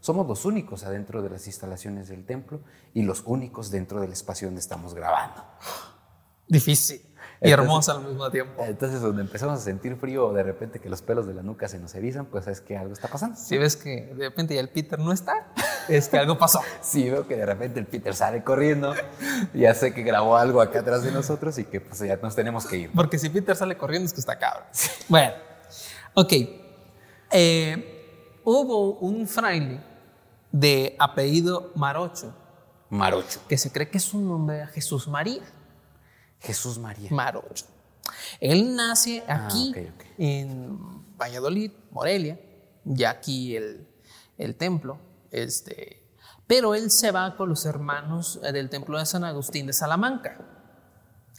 [0.00, 2.60] Somos los únicos adentro de las instalaciones del templo
[2.94, 5.44] y los únicos dentro del espacio donde estamos grabando.
[6.46, 8.62] Difícil y hermosa al mismo tiempo.
[8.64, 11.68] Entonces, donde empezamos a sentir frío o de repente que los pelos de la nuca
[11.68, 13.36] se nos erizan, pues es que algo está pasando.
[13.36, 15.48] Si ves que de repente ya el Peter no está,
[15.88, 16.60] es que algo pasó.
[16.80, 18.94] Sí, veo que de repente el Peter sale corriendo.
[19.52, 22.66] Ya sé que grabó algo acá atrás de nosotros y que pues ya nos tenemos
[22.66, 22.90] que ir.
[22.94, 24.64] Porque si Peter sale corriendo es que está cabrón.
[25.08, 25.32] Bueno,
[26.14, 26.32] ok.
[27.30, 29.80] Eh, hubo un fraile
[30.52, 32.32] de apellido Marocho
[32.90, 33.40] Marocho.
[33.48, 35.42] que se cree que es un nombre de Jesús María.
[36.44, 37.08] Jesús María.
[37.10, 37.66] Marocho.
[38.40, 39.74] Él nace Ah, aquí
[40.18, 40.78] en
[41.16, 42.38] Valladolid, Morelia,
[42.84, 43.88] ya aquí el,
[44.38, 44.98] el templo,
[45.30, 46.02] este,
[46.46, 50.38] pero él se va con los hermanos eh, del templo de San Agustín de Salamanca,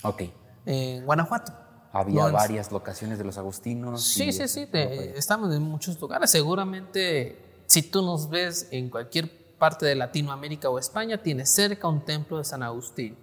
[0.03, 0.23] ok.
[0.65, 1.53] en Guanajuato.
[1.93, 4.03] Había No, varias locaciones de los agustinos.
[4.03, 6.29] Sí, sí, sí, te- estamos en muchos lugares.
[6.29, 12.03] Seguramente, si tú nos ves en cualquier parte de Latinoamérica o España, tienes cerca un
[12.03, 13.17] templo de San Agustín,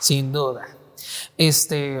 [0.00, 0.66] sin duda.
[1.36, 1.98] Este,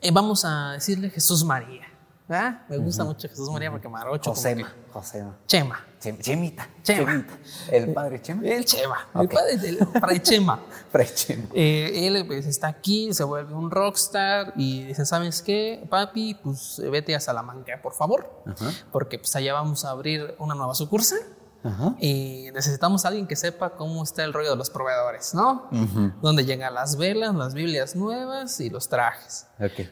[0.00, 1.82] eh, vamos a decirle Jesús María.
[2.28, 2.66] ¿verdad?
[2.68, 4.34] Me gusta mucho Jesús María porque Marocho.
[4.34, 4.68] Josema.
[4.68, 5.38] que- Josema.
[5.46, 5.84] Chema.
[5.98, 6.68] Chem- Chemita.
[6.82, 7.10] Chema.
[7.10, 7.38] Chemita.
[7.72, 8.42] El padre Chema.
[8.46, 9.08] El Chema.
[9.14, 10.60] El padre del Fray Chema.
[10.92, 11.48] Fray Chema.
[11.54, 16.34] Eh, él pues, está aquí, se vuelve un rockstar y dice, ¿sabes qué, papi?
[16.34, 18.44] Pues vete a Salamanca, por favor,
[18.92, 21.20] porque pues allá vamos a abrir una nueva sucursal
[21.64, 21.96] Ajá.
[21.98, 25.68] y necesitamos a alguien que sepa cómo está el rollo de los proveedores, ¿no?
[25.72, 26.12] Ujú.
[26.22, 29.48] Donde llegan las velas, las Biblias nuevas y los trajes.
[29.58, 29.88] Ok.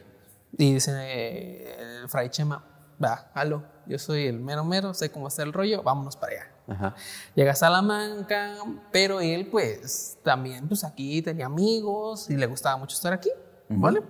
[0.57, 2.63] Y dice eh, el Fray Chema,
[3.03, 6.51] va, halo, yo soy el mero mero, sé cómo está el rollo, vámonos para allá.
[6.67, 6.95] Ajá.
[7.35, 8.55] Llega a Salamanca,
[8.91, 13.29] pero él pues también pues aquí tenía amigos y le gustaba mucho estar aquí,
[13.69, 14.01] ¿vale?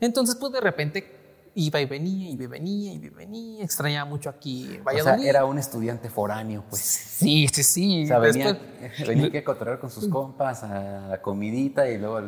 [0.00, 1.17] Entonces pues de repente
[1.60, 5.20] iba y venía, iba y venía, iba y venía, extrañaba mucho aquí O Valladolid.
[5.22, 6.80] sea, era un estudiante foráneo, pues.
[6.82, 8.04] Sí, sí, sí.
[8.04, 12.20] O sea, venía, Después- venía a cotorrear con sus compas a la comidita y luego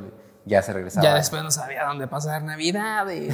[0.46, 1.04] ya se regresaba.
[1.04, 3.28] ya después no sabía dónde pasar Navidad y,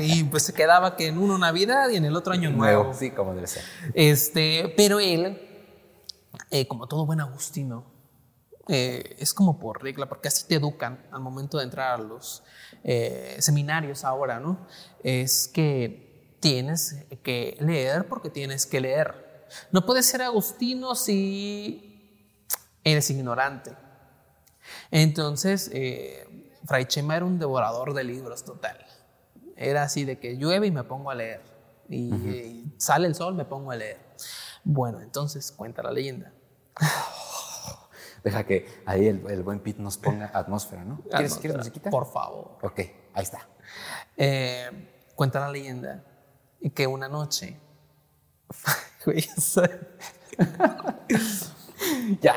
[0.20, 2.82] y, pues se quedaba que en uno Navidad y en el otro año nuevo.
[2.84, 2.94] Nuevo.
[2.98, 3.62] Sí, como debe ser.
[3.94, 5.40] Este, pero él,
[6.50, 7.84] eh, como todo buen agustino,
[8.68, 12.42] eh, es como por regla, porque así te educan al momento de entrar a los
[12.84, 14.66] eh, seminarios ahora, ¿no?
[15.02, 19.46] Es que tienes que leer porque tienes que leer.
[19.72, 22.28] No puedes ser agustino si
[22.84, 23.72] eres ignorante.
[24.90, 28.78] Entonces, eh, Fray Chema era un devorador de libros total.
[29.56, 31.42] Era así de que llueve y me pongo a leer.
[31.88, 33.98] Y, y sale el sol, me pongo a leer.
[34.64, 36.32] Bueno, entonces cuenta la leyenda.
[38.24, 41.02] Deja que ahí el, el buen Pete nos ponga atmósfera, ¿no?
[41.10, 41.90] ¿Quieres, ¿quieres musiquita?
[41.90, 42.58] Por favor.
[42.62, 42.78] Ok,
[43.14, 43.48] ahí está.
[44.16, 46.04] Eh, cuenta la leyenda
[46.74, 47.58] que una noche.
[52.20, 52.34] ¡Ya!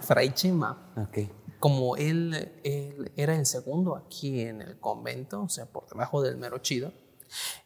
[0.00, 1.18] Fray Chema, Ok.
[1.60, 6.36] como él, él era el segundo aquí en el convento, o sea, por debajo del
[6.38, 6.92] mero chido,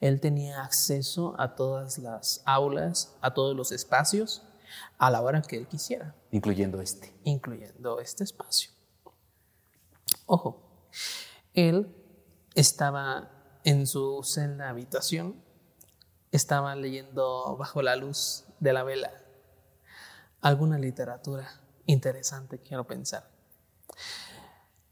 [0.00, 4.42] él tenía acceso a todas las aulas, a todos los espacios,
[4.98, 7.14] a la hora que él quisiera, Incluyendo este.
[7.24, 8.70] incluyendo este espacio.
[10.26, 10.62] Ojo,
[11.54, 11.94] él
[12.54, 13.30] estaba
[13.64, 15.42] en su celda habitación,
[16.32, 19.10] estaba leyendo bajo la luz de la vela
[20.46, 23.28] alguna literatura interesante, quiero pensar.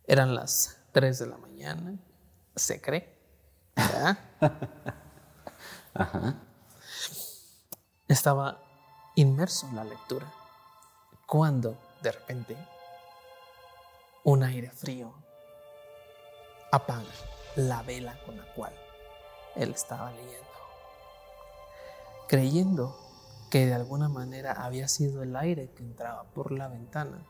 [0.04, 1.96] Eran las 3 de la mañana,
[2.56, 3.16] se cree.
[3.76, 4.18] ¿verdad?
[8.08, 8.60] Estaba
[9.16, 10.26] inmerso en la lectura
[11.26, 12.56] cuando de repente
[14.24, 15.12] un aire frío
[16.72, 17.04] apaga
[17.56, 18.74] la vela con la cual
[19.54, 20.50] él estaba leyendo,
[22.28, 22.98] creyendo
[23.50, 27.24] que de alguna manera había sido el aire que entraba por la ventana.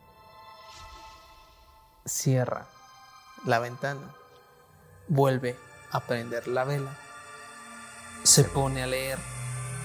[2.07, 2.67] Cierra
[3.45, 4.15] la ventana,
[5.09, 5.59] vuelve
[5.91, 6.97] a prender la vela,
[8.23, 9.19] se pone a leer,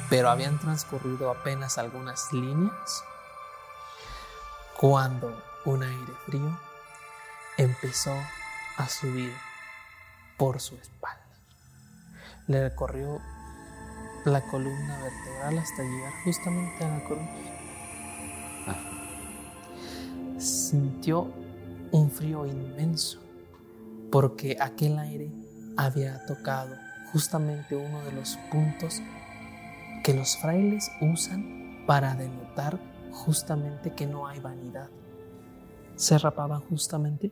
[0.09, 3.03] pero habían transcurrido apenas algunas líneas
[4.79, 6.57] cuando un aire frío
[7.57, 8.13] empezó
[8.77, 9.33] a subir
[10.37, 11.19] por su espalda.
[12.47, 13.19] Le recorrió
[14.25, 17.55] la columna vertebral hasta llegar justamente a la coronilla.
[20.39, 21.31] Sintió
[21.91, 23.19] un frío inmenso
[24.11, 25.29] porque aquel aire
[25.77, 26.75] había tocado
[27.11, 29.01] justamente uno de los puntos
[30.09, 32.79] que los frailes usan para denotar
[33.11, 34.89] justamente que no hay vanidad.
[35.97, 37.31] Se rapaban justamente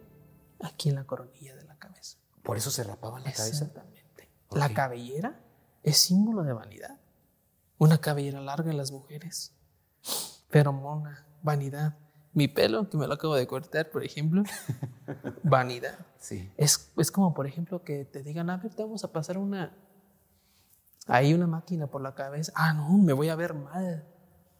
[0.59, 2.19] aquí en la coronilla de la cabeza.
[2.43, 3.65] Por eso se rapaban la cabeza.
[3.65, 4.29] Exactamente.
[4.51, 5.39] La cabellera
[5.81, 6.99] es símbolo de vanidad.
[7.79, 9.55] Una cabellera larga en las mujeres.
[10.49, 11.97] Feromona, vanidad.
[12.33, 14.43] Mi pelo, que me lo acabo de cortar, por ejemplo,
[15.41, 15.97] vanidad.
[16.19, 16.51] Sí.
[16.57, 19.75] Es, es como, por ejemplo, que te digan, a ver, te vamos a pasar una...
[21.07, 22.51] Hay una máquina por la cabeza.
[22.55, 24.05] Ah, no, me voy a ver mal.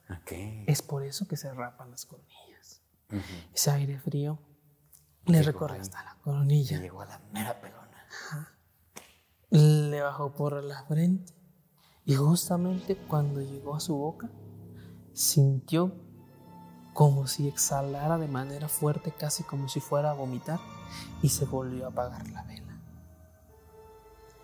[0.09, 0.31] Ok.
[0.67, 2.81] Es por eso que se rapan las coronillas.
[3.09, 3.21] Ujú.
[3.53, 4.39] Ese aire frío
[5.25, 6.79] le recorre hasta la coronilla.
[6.79, 7.87] llegó a la mera pelona.
[9.49, 11.33] Le bajó por la frente.
[12.05, 14.29] Y justamente cuando llegó a su boca,
[15.13, 15.93] sintió
[16.93, 20.59] como si exhalara de manera fuerte, casi como si fuera a vomitar,
[21.21, 22.81] y se volvió a apagar la vela.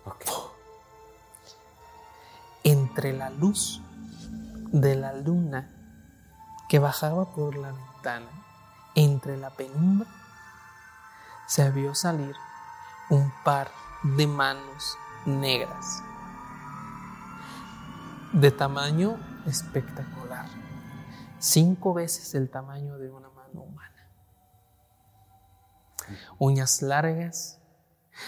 [0.04, 0.53] Ok.
[2.96, 3.82] Entre la luz
[4.70, 5.68] de la luna
[6.68, 8.28] que bajaba por la ventana,
[8.94, 10.08] entre la penumbra,
[11.48, 12.36] se vio salir
[13.10, 13.68] un par
[14.04, 16.04] de manos negras
[18.32, 19.16] de tamaño
[19.46, 20.46] espectacular,
[21.40, 23.90] cinco veces el tamaño de una mano humana.
[26.38, 27.58] Uñas largas.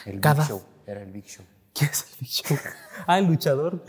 [0.04, 0.62] El Cada- Big Show.
[0.86, 1.44] Era el Big Show.
[1.72, 2.58] ¿Qué es el Big Show?
[3.06, 3.84] Ah, el luchador.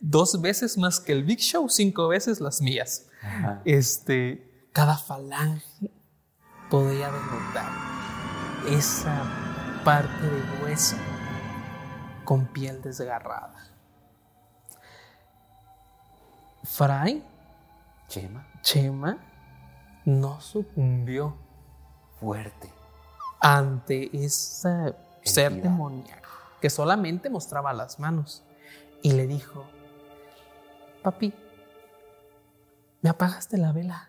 [0.00, 3.06] Dos veces más que el Big Show, cinco veces las mías.
[3.22, 3.62] Ajá.
[3.64, 5.90] Este, cada falange
[6.70, 7.70] podía denotar
[8.68, 9.22] esa
[9.84, 10.96] parte de hueso
[12.24, 13.54] con piel desgarrada.
[16.64, 17.24] Fray
[18.08, 18.46] Chema.
[18.62, 19.18] Chema
[20.04, 21.36] no sucumbió
[22.20, 22.72] Fuerte.
[23.40, 26.28] ante ese ser demoníaco
[26.60, 28.42] que solamente mostraba las manos
[29.02, 29.66] y le dijo,
[31.02, 31.32] papi,
[33.02, 34.08] me apagaste la vela.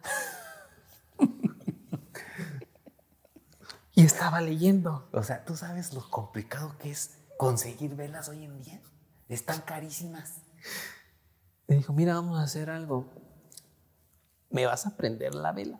[3.94, 5.08] y estaba leyendo.
[5.12, 8.82] O sea, ¿tú sabes lo complicado que es conseguir velas hoy en día?
[9.28, 10.36] Están carísimas.
[11.68, 13.12] Le dijo, mira, vamos a hacer algo.
[14.50, 15.80] ¿Me vas a prender la vela?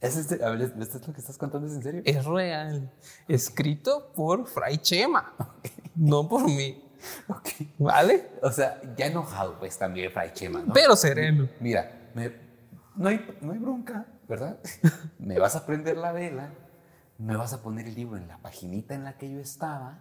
[0.00, 1.68] ¿Es este- a ver, ¿esto es lo que estás contando?
[1.68, 2.02] ¿Es en serio?
[2.04, 2.90] Es real.
[3.28, 5.34] Escrito por Fray Chema,
[5.94, 6.82] no por mí.
[7.28, 7.48] Ok.
[7.78, 8.30] ¿Vale?
[8.42, 10.72] O sea, ya enojado, pues también Fray Chema, ¿no?
[10.72, 11.48] Pero sereno.
[11.60, 12.32] Mira, me-
[12.96, 14.58] no, hay, no hay bronca, ¿verdad?
[15.18, 16.52] me vas a prender la vela,
[17.18, 19.98] me vas a poner el libro en la paginita en la que yo estaba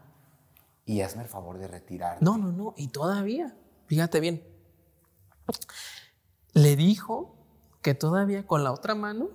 [0.86, 2.18] y hazme el favor de retirar.
[2.22, 2.74] No, no, no.
[2.78, 3.56] Y todavía,
[3.88, 4.44] fíjate bien,
[6.54, 7.36] le dijo
[7.82, 9.30] que todavía con la otra mano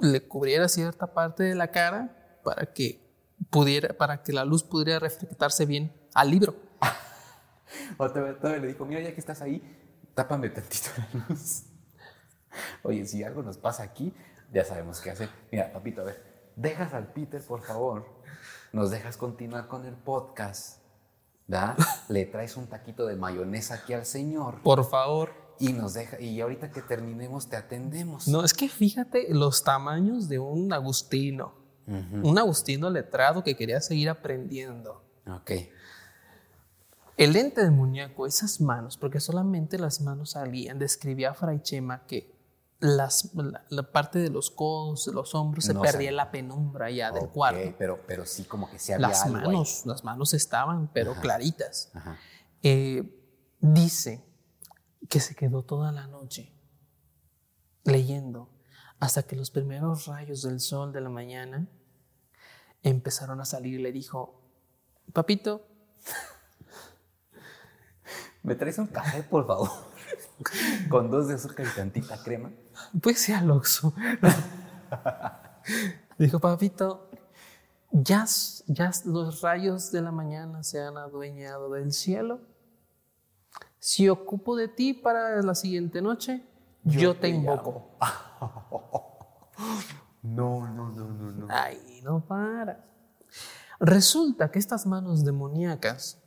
[0.00, 3.08] le cubriera cierta parte de la cara para que
[3.50, 6.54] pudiera, para que la luz pudiera reflectarse bien al libro.
[7.98, 9.62] Otra vez, le dijo, mira, ya que estás ahí,
[10.14, 11.64] tápame tantito la luz.
[12.82, 14.14] Oye, si algo nos pasa aquí,
[14.52, 15.28] ya sabemos qué hacer.
[15.52, 18.06] Mira, papito, a ver, dejas al Peter, por favor.
[18.72, 20.80] Nos dejas continuar con el podcast.
[21.50, 21.76] ¿verdad?
[22.08, 25.32] Le traes un taquito de mayonesa aquí al señor Por favor.
[25.58, 28.28] y nos deja y ahorita que terminemos te atendemos.
[28.28, 31.58] No, es que fíjate los tamaños de un agustino.
[32.22, 35.02] Un agustino letrado que quería seguir aprendiendo.
[35.26, 35.50] Ok.
[37.16, 42.38] El ente demoníaco, esas manos, porque solamente las manos salían, describía a Fray Chema que
[42.78, 46.30] las, la, la parte de los codos, de los hombros, se No perdía en la
[46.30, 47.74] penumbra ya del cuarto.
[47.78, 49.46] Pero, pero sí como que se había Las algo ahí.
[49.46, 51.90] manos, las manos estaban, pero claritas.
[51.92, 52.16] Ajá.
[52.62, 53.22] Eh,
[53.60, 54.24] dice
[55.08, 56.54] que se quedó toda la noche
[57.84, 58.50] leyendo
[58.98, 61.68] hasta que los primeros rayos del sol de la mañana
[62.82, 64.40] empezaron a salir y le dijo,
[65.12, 65.66] papito,
[68.42, 69.68] ¿Me traes un café, por favor?
[70.88, 72.50] Con dos de azúcar y tantita crema.
[73.02, 73.92] pues sea Loxo.
[76.18, 77.10] dijo, papito,
[77.90, 78.24] ya,
[78.66, 82.40] ya los rayos de la mañana se han adueñado del cielo.
[83.78, 86.44] Si ocupo de ti para la siguiente noche,
[86.84, 87.96] yo, te te invoco.
[90.22, 91.46] No, no, no, no, no.
[91.48, 92.84] Ahí no para.
[93.78, 96.19] Resulta que estas manos demoníacas,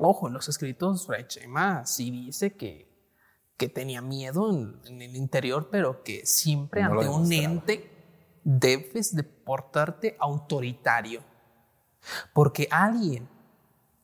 [0.00, 2.88] ojo, en los escritos Chema sí dice que,
[3.56, 7.90] que tenía miedo en, en el interior, pero que siempre No ante un ente
[8.44, 11.22] debes de portarte autoritario.
[12.32, 13.28] Porque alguien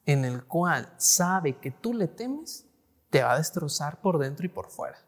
[0.07, 2.67] en el cual sabe que tú le temes,
[3.11, 4.99] te va a destrozar por dentro y por fuera.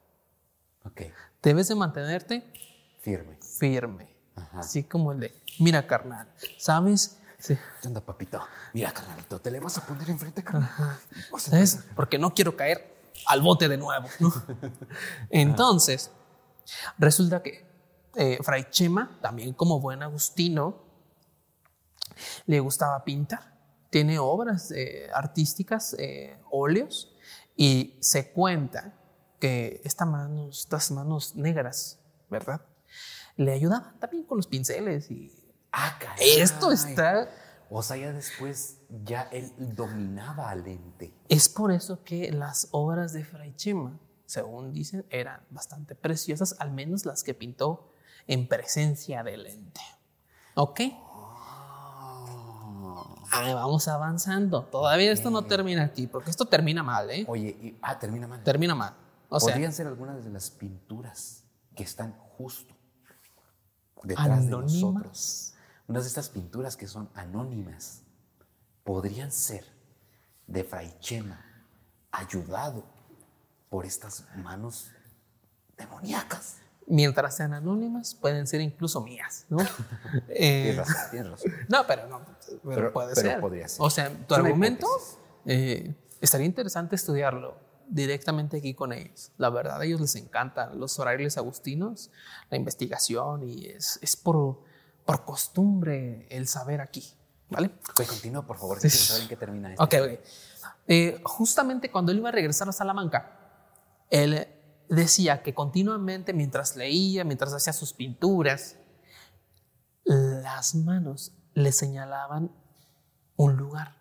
[0.85, 1.03] Ok.
[1.43, 2.45] Debes de mantenerte
[3.01, 3.39] Firme.
[3.41, 4.15] firme.
[4.53, 6.29] Así como el de, mira carnal,
[6.59, 7.19] ¿sabes?
[7.45, 7.59] Sí.
[7.83, 8.41] ¿Qué onda, papito?
[8.73, 10.71] Mira, carnalito, te le vas a poner enfrente, carnal.
[11.37, 11.79] ¿Sabes?
[11.95, 14.09] Porque no quiero caer al bote de nuevo.
[14.19, 14.33] ¿no?
[15.29, 16.11] Entonces,
[16.97, 17.67] resulta que
[18.15, 20.85] eh, Fray Chema, también como buen agustino,
[22.47, 23.59] le gustaba pintar.
[23.91, 27.15] Tiene obras eh, artísticas, eh, óleos,
[27.59, 28.95] y se cuenta
[29.39, 31.99] que esta mano, estas manos negras,
[32.31, 32.63] ¿verdad?
[33.37, 35.44] Le ayudaban también con los pinceles y
[35.77, 36.39] Ah, caray.
[36.41, 37.29] esto está
[37.69, 41.13] O sea, ya después ya él dominaba al ente.
[41.29, 46.71] Es por eso que las obras de Fray Chema, según dicen, eran bastante preciosas, al
[46.71, 47.93] menos las que pintó
[48.29, 49.81] en presencia del ente.
[50.55, 50.81] ¿Ok?
[53.33, 54.63] Ahí vamos avanzando.
[54.67, 57.25] Todavía esto no termina aquí, porque esto termina mal, ¿eh?
[57.27, 58.43] Oye, y- ah, termina mal.
[58.45, 58.95] Termina mal.
[59.29, 61.43] O sea, Podrían ser algunas de las pinturas
[61.75, 62.73] que están justo
[64.05, 65.54] detrás de nosotros.
[65.87, 68.03] Unas de estas pinturas que son anónimas
[68.85, 69.65] podrían ser
[70.47, 71.45] de Fray Chema,
[72.11, 72.85] ayudado
[73.69, 74.91] por estas manos
[75.77, 76.59] demoníacas.
[76.87, 79.59] mientras sean anónimas, pueden ser incluso mías, ¿no?
[80.29, 81.53] Eh, razón, tienes razón.
[81.69, 83.41] No, pero no, pero, Pero- puede pero ser.
[83.41, 83.83] podría ser.
[83.83, 84.87] O sea, tu argumento
[85.47, 87.57] eh, estaría interesante estudiarlo
[87.89, 89.33] directamente aquí con ellos.
[89.39, 92.11] La verdad, a ellos les encantan los horarios agustinos,
[92.51, 94.63] la investigación y es, es por,
[95.05, 97.05] por costumbre el saber aquí,
[97.51, 97.71] ¿vale?
[97.99, 98.81] Oye, continúa, por favor.
[98.81, 98.89] Sí.
[98.89, 99.85] Quiero saber en qué termina esto.
[99.85, 100.21] Ok, ok.
[100.87, 103.39] Eh, justamente cuando él iba a regresar a Salamanca,
[104.11, 104.47] él
[104.89, 108.77] decía que continuamente mientras leía, mientras hacía sus pinturas,
[110.05, 112.51] las manos le señalaban
[113.37, 113.97] un lugar.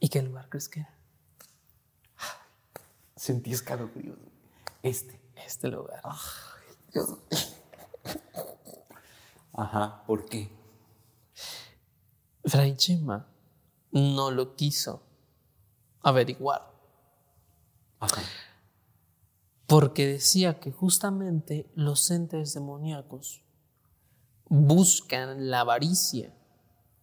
[0.00, 0.94] ¿Y qué lugar crees que era?
[3.16, 4.18] Sentí escalofríos.
[4.82, 5.18] Este.
[5.44, 6.02] Este lugar.
[9.52, 10.50] Ajá, ¿por qué?
[12.44, 13.28] Fray Chema
[13.90, 15.02] no lo quiso
[16.02, 16.72] averiguar.
[18.00, 18.22] Ajá.
[19.66, 23.42] Porque decía que justamente los entes demoníacos
[24.48, 26.34] buscan la avaricia,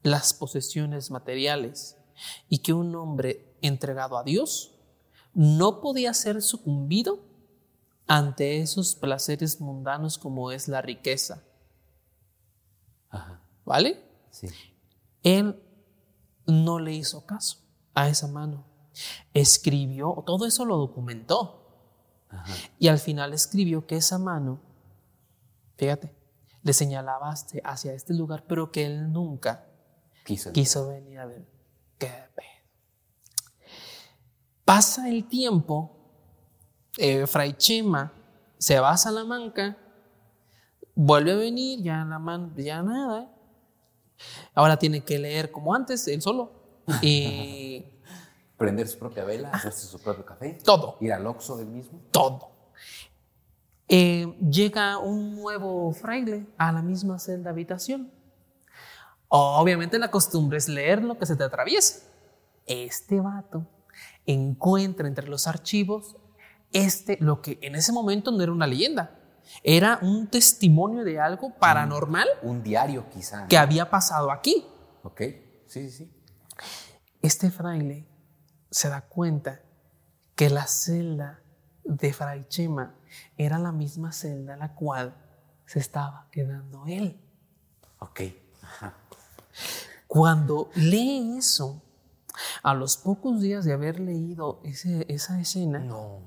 [0.02, 1.98] las posesiones materiales,
[2.50, 4.72] y que un hombre entregado a Dios
[5.34, 7.35] no podía ser sucumbido
[8.08, 11.44] ante esos placeres mundanos como es la riqueza.
[13.10, 13.42] Ajá.
[13.66, 14.04] ¿Vale?
[14.32, 14.48] Sí.
[15.24, 15.62] Él
[16.46, 17.58] no le hizo caso
[17.94, 18.66] a esa mano.
[19.34, 21.62] Escribió, todo eso lo documentó.
[22.80, 24.60] Y al final escribió que esa mano,
[25.78, 26.14] fíjate,
[26.64, 29.66] le señalaba hacia- hacia este lugar, pero que él nunca
[30.26, 30.52] Quiso.
[30.52, 31.48] quiso venir a ver
[31.98, 32.46] qué pedo.
[34.66, 35.95] Pasa el tiempo,
[36.98, 38.12] eh, Fray Chema
[38.58, 39.78] se va a Salamanca,
[40.96, 43.32] vuelve a venir, ya la mano, ya nada.
[44.54, 46.52] Ahora tiene que leer como antes, él solo.
[47.02, 47.86] Y
[48.58, 50.58] Prender su propia vela, hacerse su propio café.
[50.64, 50.98] todo.
[51.02, 52.00] Ir al Oxxo del mismo.
[52.12, 52.52] todo.
[53.88, 58.12] Eh, llega un nuevo fraile a la misma celda habitación.
[59.28, 62.08] Obviamente la costumbre es leer lo que se te atraviesa.
[62.66, 63.68] Este vato
[64.26, 66.16] encuentra entre los archivos
[66.76, 69.20] este, lo que en ese momento no era una leyenda,
[69.64, 73.48] era un testimonio de algo paranormal Un diario, quizá.
[73.48, 74.66] que había pasado aquí.
[75.04, 75.22] Ok.
[75.68, 76.12] Sí, sí, sí.
[77.22, 78.08] Este fraile
[78.70, 79.62] se da cuenta
[80.36, 81.42] que la celda
[81.84, 82.96] de Fray Chema
[83.38, 85.16] era la misma celda en la cual
[85.66, 87.20] se estaba quedando él.
[88.00, 88.22] Ok.
[88.62, 88.94] Ajá.
[90.08, 91.82] Cuando lee eso,
[92.64, 96.20] a los pocos días de haber leído ese- esa escena, No.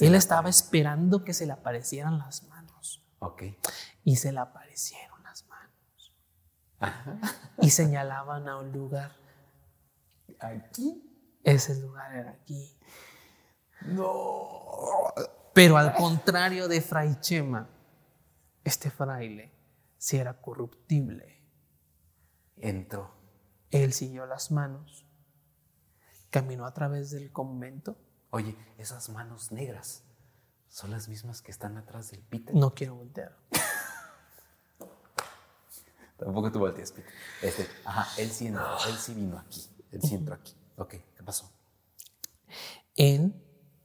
[0.00, 3.04] Él estaba esperando que se le aparecieran las manos.
[3.18, 3.42] Ok.
[4.04, 6.14] Y se le aparecieron las manos.
[7.60, 9.12] Y señalaban a un lugar.
[10.40, 11.04] Aquí.
[11.42, 12.78] Ese lugar era aquí.
[13.82, 14.62] No.
[15.54, 17.68] Pero al contrario de Fray Chema,
[18.64, 19.52] este fraile
[19.96, 21.42] sí era corruptible.
[22.56, 23.16] Entró.
[23.70, 25.06] Él siguió las manos,
[26.30, 27.98] caminó a través del convento.
[28.30, 30.04] Oye, esas manos negras
[30.68, 32.54] son las mismas que están atrás del Peter.
[32.54, 33.36] No quiero voltear.
[36.18, 37.12] Tampoco tú volteas, Peter.
[37.42, 39.64] Este, ajá, él sí entró, él sí vino aquí.
[39.92, 40.54] Él sí entró aquí.
[40.76, 41.50] Ok, ¿qué pasó?
[42.96, 43.32] Él,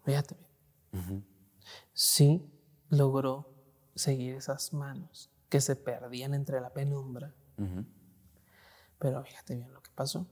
[0.04, 0.36] fíjate
[0.92, 1.26] bien,
[1.94, 2.52] sí
[2.90, 3.50] logró
[3.96, 7.34] seguir esas manos que se perdían entre la penumbra.
[8.98, 10.28] Pero fíjate bien lo que pasó.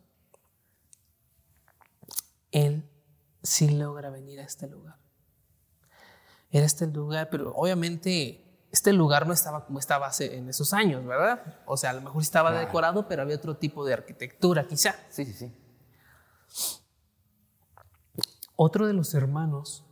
[2.51, 2.90] Él
[3.41, 4.97] sí logra venir a este lugar.
[6.49, 11.05] Era este lugar, pero obviamente este lugar no estaba como estaba hace, en esos años,
[11.05, 11.61] ¿verdad?
[11.65, 14.95] O sea, a lo mejor estaba decorado, pero había otro tipo de arquitectura, quizá.
[15.09, 15.53] Sí, sí, sí.
[18.55, 19.85] Otro de los hermanos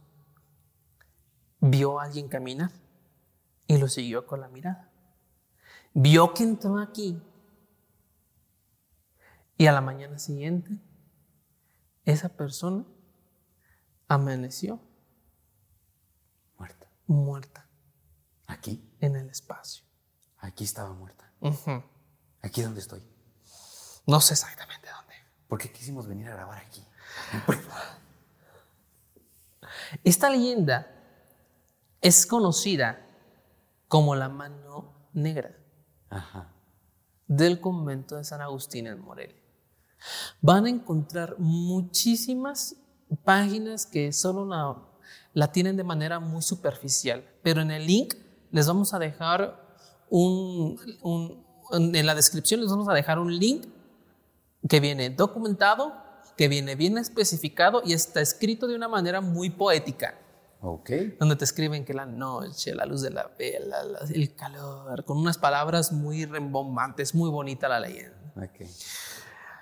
[1.60, 2.72] vio a alguien caminar
[3.68, 4.92] y lo siguió con la mirada.
[5.94, 7.22] Vio que entró aquí
[9.58, 10.78] y a la mañana siguiente
[12.06, 12.86] esa persona
[14.10, 14.80] amaneció
[16.58, 16.88] Muerta.
[17.08, 17.66] muerta
[18.48, 18.84] ¿Aquí?
[19.00, 19.86] en el espacio.
[20.40, 21.32] Aquí estaba muerta.
[22.42, 23.02] ¿Aquí donde estoy?
[24.08, 25.14] No sé exactamente dónde.
[25.48, 26.84] ¿Por qué quisimos venir a grabar aquí?
[30.04, 30.88] Esta leyenda
[32.02, 33.06] es conocida
[33.88, 35.56] como la mano negra
[36.10, 36.52] Ajá.
[37.28, 39.42] del convento de San Agustín en Morelia.
[40.42, 42.76] Van a encontrar muchísimas
[43.24, 44.76] páginas que solo la,
[45.34, 48.14] la tienen de manera muy superficial, pero en el link
[48.52, 49.60] les vamos a dejar
[50.10, 53.66] un, un- en la descripción les vamos a dejar un link
[54.68, 55.94] que viene documentado,
[56.36, 60.18] que viene bien especificado y está escrito de una manera muy poética
[60.62, 60.90] Ok.
[61.20, 65.18] donde te escriben que la noche, la luz de la vela, la- el calor, con
[65.18, 68.18] unas palabras muy rembombantes, muy bonita la leyenda.
[68.36, 68.66] Ok.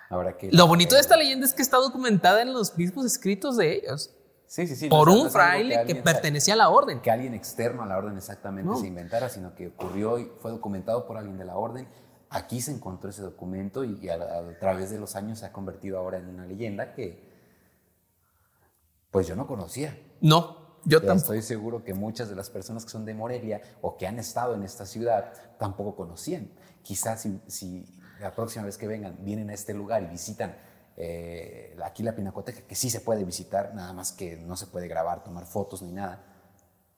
[0.10, 0.50] Ahora que.
[0.52, 4.12] Lo bonito de esta leyenda es que está documentada en los mismos escritos de ellos,
[4.46, 4.88] Sí, sí, sí.
[4.90, 7.02] por no un fraile que, sa- pertenecía a la orden.
[7.02, 8.78] que alguien externo a la orden exactamente No.
[8.80, 11.88] se inventara, sino que ocurrió y fue documentado por alguien de la orden.
[12.30, 15.52] Aquí se encontró ese documento y, y a, a través de los años se ha
[15.52, 17.28] convertido ahora en una leyenda que,
[19.12, 19.98] pues yo no conocía.
[20.22, 21.34] No, yo tampoco.
[21.34, 24.56] estoy seguro que muchas de las personas que son de Morelia o que han estado
[24.56, 26.50] en esta ciudad tampoco conocían.
[26.84, 30.56] Quizás si, si la próxima vez que vengan, vienen a este lugar y visitan
[30.96, 34.88] eh, aquí la Pinacoteca, que sí se puede visitar, nada más que no se puede
[34.88, 36.24] grabar, tomar fotos ni nada,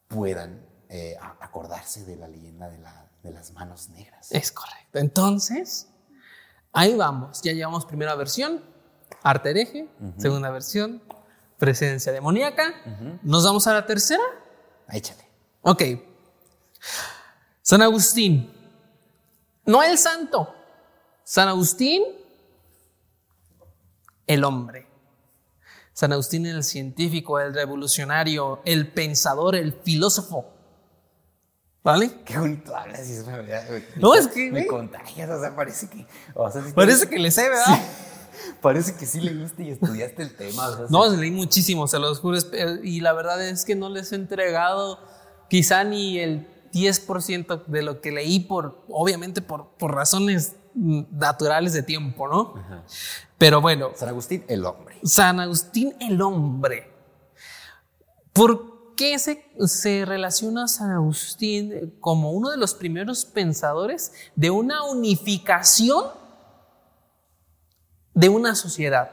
[0.08, 4.32] puedan eh, acordarse de la leyenda de, la- de las manos negras.
[4.32, 4.98] Es correcto.
[5.00, 5.88] Entonces,
[6.72, 7.42] ahí vamos.
[7.42, 8.64] Ya llevamos primera versión,
[9.22, 11.04] arte hereje, segunda versión,
[11.58, 12.74] presencia demoníaca.
[13.22, 14.24] Nos vamos a la tercera.
[14.90, 15.24] Échale.
[15.62, 15.84] Ok.
[17.62, 18.52] San Agustín.
[19.66, 20.56] No el santo.
[21.30, 22.02] San Agustín,
[24.26, 24.88] el hombre.
[25.94, 30.48] San Agustín el científico, el revolucionario, el pensador, el filósofo.
[31.84, 32.10] ¿Vale?
[32.26, 33.64] Qué bonito hablas es verdad.
[33.98, 34.66] No, es que, Me güey.
[34.68, 36.08] contagias, o sea, parece que...
[36.34, 37.80] o sea, sí Parece que le sé, ¿verdad?
[38.62, 40.68] Parece que sí leíste y estudiaste el tema.
[40.68, 41.18] o sea, No, sí.
[41.18, 42.38] leí muchísimo, se los juro.
[42.38, 44.98] espe- Y la verdad es que no les he entregado
[45.48, 51.84] quizá ni el 10% de lo que leí, por, obviamente por, por razones naturales de
[51.84, 52.54] tiempo, ¿no?
[53.38, 54.98] Pero bueno, San Agustín, el hombre.
[55.04, 56.92] San Agustín el hombre.
[58.34, 64.50] ¿Por qué se, se relaciona a San Agustín como uno de los primeros pensadores de
[64.50, 66.06] una unificación
[68.14, 69.12] de una sociedad?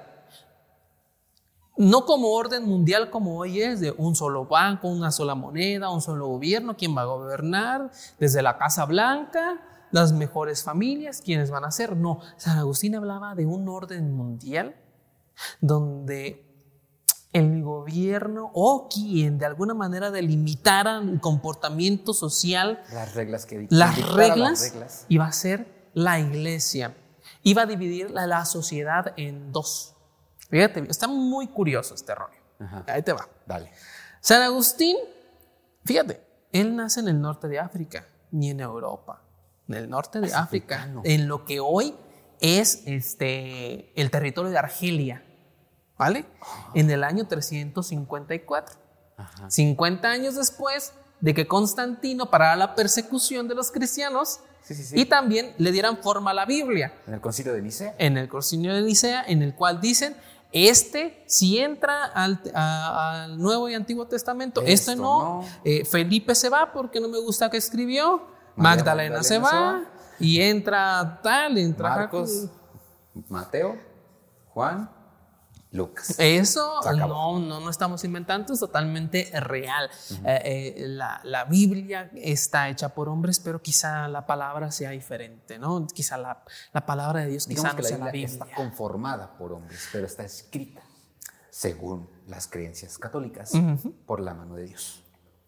[1.76, 6.00] No como orden mundial como hoy es, de un solo banco, una sola moneda, un
[6.00, 9.60] solo gobierno, quién va a gobernar, desde la Casa Blanca,
[9.96, 11.96] las mejores familias, quiénes van a ser.
[11.96, 14.76] No, San Agustín hablaba de un orden mundial
[15.60, 16.42] donde
[17.32, 23.96] el gobierno o quien de alguna manera delimitara el comportamiento social, Las reglas que las
[24.14, 25.06] reglas, las reglas.
[25.08, 26.94] iba a ser la iglesia.
[27.42, 29.94] Iba a dividir la, la sociedad en dos.
[30.50, 32.38] Fíjate, está muy curioso este rollo.
[32.58, 32.84] Ajá.
[32.86, 33.28] Ahí te va.
[33.46, 33.70] Dale.
[34.20, 34.96] San Agustín,
[35.84, 36.22] fíjate,
[36.52, 39.22] él nace en el norte de África, ni en Europa,
[39.68, 41.94] en el norte de África, en lo que hoy
[42.40, 45.24] es este, el territorio de Argelia,
[45.98, 46.26] ¿vale?
[46.74, 48.76] En el año 354.
[49.48, 55.00] 50 años después de que Constantino parara la persecución de los cristianos Sí, sí, sí.
[55.00, 57.94] y también le dieran forma a la Biblia En el concilio de Nicea.
[57.98, 60.16] en el Concilio de Nicea, en el cual dicen,
[60.52, 65.44] este si entra al, a- al Nuevo y Antiguo Testamento, Esto este no, no.
[65.64, 68.26] Eh, Felipe se va porque no me gusta que escribió,
[68.56, 72.48] María Magdalena, se, va, Magdalena y entra tal, entra Marcos,
[73.28, 73.78] Mateo,
[74.48, 74.90] Juan,
[75.72, 76.14] Lucas.
[76.18, 79.90] Eso no, no, no estamos inventando, es totalmente real.
[80.24, 85.58] Eh, eh, la, la Biblia está hecha por hombres, pero quizá la palabra sea diferente,
[85.58, 85.86] ¿no?
[85.86, 86.42] Quizá la,
[86.72, 88.44] la palabra de Dios Digamos quizá no sea la Biblia Biblia.
[88.46, 90.82] está conformada por hombres, pero está escrita
[91.50, 93.52] según las creencias católicas
[94.06, 95.02] por la mano de Dios.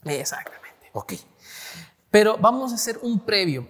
[0.04, 0.90] Exactamente.
[0.92, 1.14] Ok.
[2.10, 3.68] Pero vamos a hacer un previo.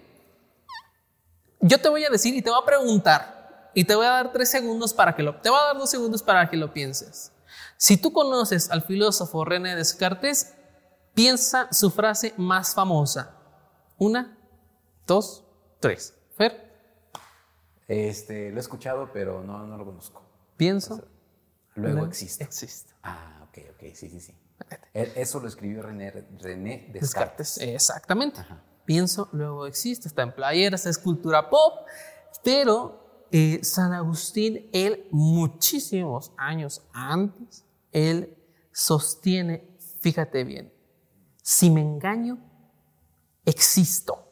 [1.61, 4.31] Yo te voy a decir y te voy a preguntar y te voy a dar
[4.31, 7.31] tres segundos para que lo, te voy a dar dos segundos para que lo pienses.
[7.77, 10.53] Si tú conoces al filósofo René Descartes,
[11.13, 13.35] piensa su frase más famosa.
[13.97, 14.37] Una,
[15.05, 15.43] dos,
[15.79, 16.13] tres.
[16.37, 16.69] Fer.
[17.87, 20.23] Este, lo he escuchado, pero no, no lo conozco.
[20.55, 21.03] Pienso.
[21.75, 22.43] Luego existe.
[22.43, 22.93] Existe.
[23.03, 24.35] Ah, ok, ok, sí, sí, sí.
[24.93, 27.55] Eso lo escribió René, René Descartes.
[27.55, 27.57] Descartes.
[27.59, 28.41] Exactamente.
[28.85, 30.07] Pienso, luego existe.
[30.07, 31.85] Está en playeras, es cultura pop.
[32.43, 38.35] Pero eh, San Agustín, él, muchísimos años antes, él
[38.71, 40.73] sostiene, fíjate bien,
[41.43, 42.39] si me engaño,
[43.45, 44.25] existo.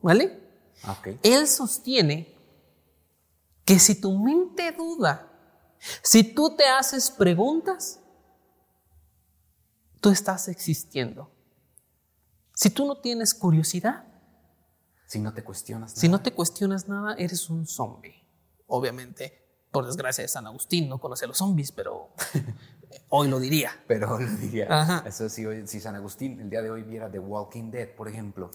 [0.00, 0.40] ¿Vale?
[0.82, 1.18] Ah, Ok.
[1.22, 2.34] Él sostiene
[3.64, 5.30] que si tu mente duda,
[6.02, 7.99] si tú te haces preguntas,
[10.00, 11.30] tú estás existiendo.
[12.54, 14.04] Si tú no tienes curiosidad,
[15.06, 15.92] Si no te cuestionas.
[15.92, 16.18] si nada.
[16.18, 18.26] no te cuestionas nada, eres un zombie.
[18.66, 22.10] Obviamente, por desgracia de San Agustín, no conoce a los zombies, pero
[23.08, 23.72] hoy lo diría.
[23.86, 24.66] Pero lo diría.
[24.70, 25.04] Ajá.
[25.06, 28.08] Eso sí, hoy- si San Agustín el día de hoy viera The Walking Dead, por
[28.08, 28.50] ejemplo,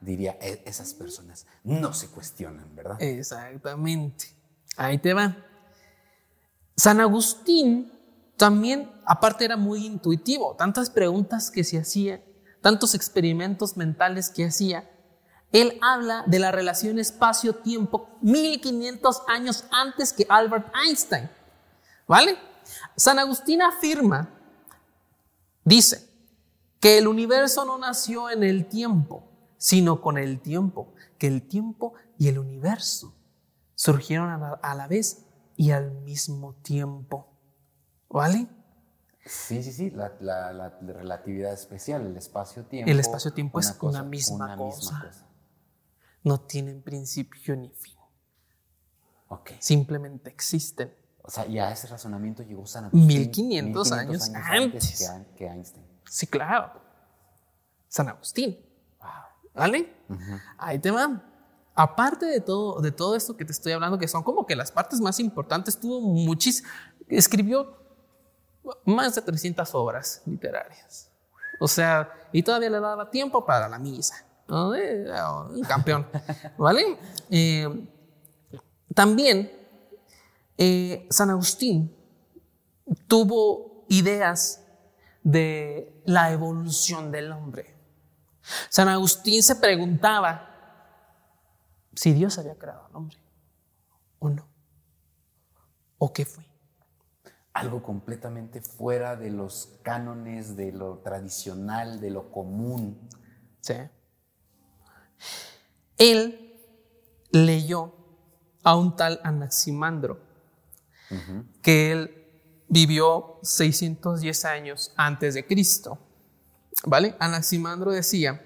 [0.00, 3.00] diría, "E- esas personas no se cuestionan, ¿verdad?
[3.02, 4.26] Exactamente.
[4.76, 5.36] Ahí te va.
[6.76, 7.92] San Agustín
[8.36, 10.54] también, aparte, era muy intuitivo.
[10.56, 12.22] Tantas preguntas que se hacía,
[12.60, 14.90] tantos experimentos mentales que hacía.
[15.52, 21.30] Él habla de la relación espacio-tiempo 1500 años antes que Albert Einstein.
[22.06, 22.36] ¿Vale?
[22.96, 24.28] San Agustín afirma,
[25.64, 26.06] dice,
[26.80, 29.24] que el universo no nació en el tiempo,
[29.56, 33.14] sino con el tiempo, que el tiempo y el universo
[33.74, 35.24] surgieron a la, a la vez
[35.56, 37.35] y al mismo tiempo.
[38.08, 38.46] ¿Vale?
[39.24, 42.90] Sí, sí, sí, la, la- la relatividad especial, el espacio-tiempo.
[42.90, 45.10] El espacio-tiempo es una misma una cosa.
[46.22, 47.94] No tienen principio ni fin,
[49.28, 49.50] Ok.
[49.58, 50.94] simplemente existen.
[51.22, 53.06] O sea, y a ese razonamiento llegó San Agustín.
[53.06, 55.08] 1500 años antes.
[55.36, 55.84] que, Einstein.
[56.08, 56.80] Sí, claro.
[57.88, 58.58] San Agustín.
[59.54, 59.92] ¿Vale?
[60.58, 61.22] Ahí te va.
[61.74, 64.70] Aparte de todo, de todo esto que te estoy hablando, que son como que las
[64.70, 66.68] partes más importantes, tuvo muchísimo.
[67.08, 67.76] Escribió
[68.84, 71.10] más de 300 obras literarias.
[71.60, 74.26] O sea, y todavía le daba tiempo para la misa.
[74.48, 74.74] ¿no?
[74.74, 75.06] Eh,
[75.50, 76.06] Un campeón.
[76.58, 76.98] ¿Vale?
[77.30, 77.88] Eh,
[78.94, 79.52] también
[80.56, 81.94] eh, San Agustín
[83.06, 84.62] tuvo ideas
[85.22, 87.74] de la evolución del hombre.
[88.68, 90.52] San Agustín se preguntaba
[91.94, 93.18] si Dios había creado al hombre
[94.18, 94.46] o no.
[95.98, 96.44] ¿O qué fue?
[97.56, 103.08] Algo completamente fuera de los cánones, de lo tradicional, de lo común.
[103.60, 103.76] Sí.
[105.96, 106.54] Él
[107.30, 107.94] leyó
[108.62, 110.20] a un tal Anaximandro,
[111.62, 112.28] que él
[112.68, 115.98] vivió 610 años antes de Cristo.
[116.84, 117.16] ¿Vale?
[117.20, 118.44] Anaximandro decía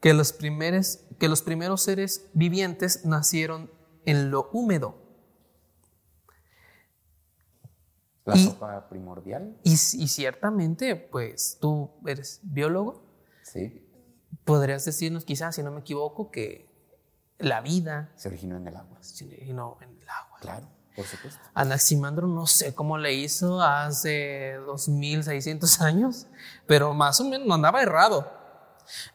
[0.00, 3.68] que los, primeros, que los primeros seres vivientes nacieron
[4.04, 5.07] en lo húmedo
[8.28, 9.76] La Y- sopa primordial, y, y
[10.08, 13.02] ciertamente, pues tú eres biólogo,
[13.42, 13.84] sí,
[14.44, 16.68] podrías decirnos quizás, si no me equivoco, que
[17.38, 18.98] la vida se originó en el agua.
[19.00, 20.38] se originó en el agua.
[20.40, 21.40] Claro, por supuesto.
[21.54, 26.26] Anaximandro no sé cómo le hizo hace 2600 años,
[26.66, 28.30] pero más o menos no andaba errado.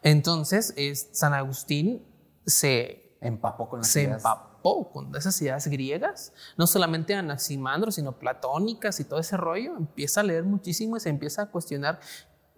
[0.01, 2.05] Entonces, es- San Agustín
[2.45, 4.18] se, Empapó con las se ideas.
[4.18, 9.76] empapó con esas ideas griegas, no solamente Anaximandro, sino platónicas y todo ese rollo.
[9.76, 11.99] Empieza a leer muchísimo y se empieza a cuestionar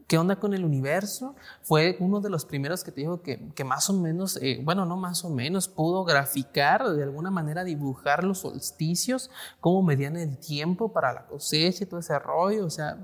[0.08, 1.36] qué onda con el universo.
[1.64, 4.97] Fue uno de los primeros que te dijo que, más o menos, eh, bueno, no
[4.97, 10.93] más o menos, pudo graficar, de alguna manera dibujar los solsticios, cómo medían el tiempo
[10.93, 12.68] para la cosecha y todo ese rollo.
[12.68, 12.99] O sea,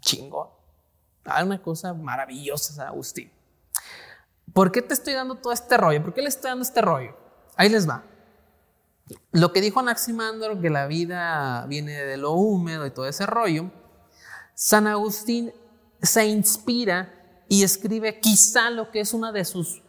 [0.00, 0.48] chingón.
[1.24, 3.30] Ah, una cosa maravillosa, Agustín.
[4.52, 6.02] ¿Por qué te estoy dando todo este rollo?
[6.02, 7.27] ¿Por qué le estoy dando este rollo?
[7.58, 8.04] Ahí les va.
[9.32, 13.70] Lo que dijo Anaximandro, que la vida viene de lo húmedo y todo ese rollo,
[14.54, 15.52] San Agustín
[16.00, 17.12] se inspira
[17.48, 19.82] y escribe quizá lo que es una de sus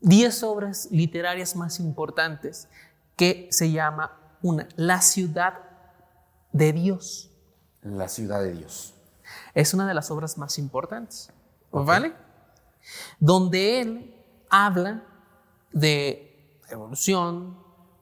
[0.00, 2.68] 10 obras literarias más importantes,
[3.16, 5.58] que se llama una, La ciudad
[6.52, 7.30] de Dios.
[7.82, 8.94] La ciudad de Dios.
[9.52, 11.30] Es una de las obras más importantes,
[11.70, 12.14] ¿vale?
[13.20, 14.14] Donde él
[14.48, 15.04] habla
[15.70, 16.28] de
[16.70, 17.58] evolución,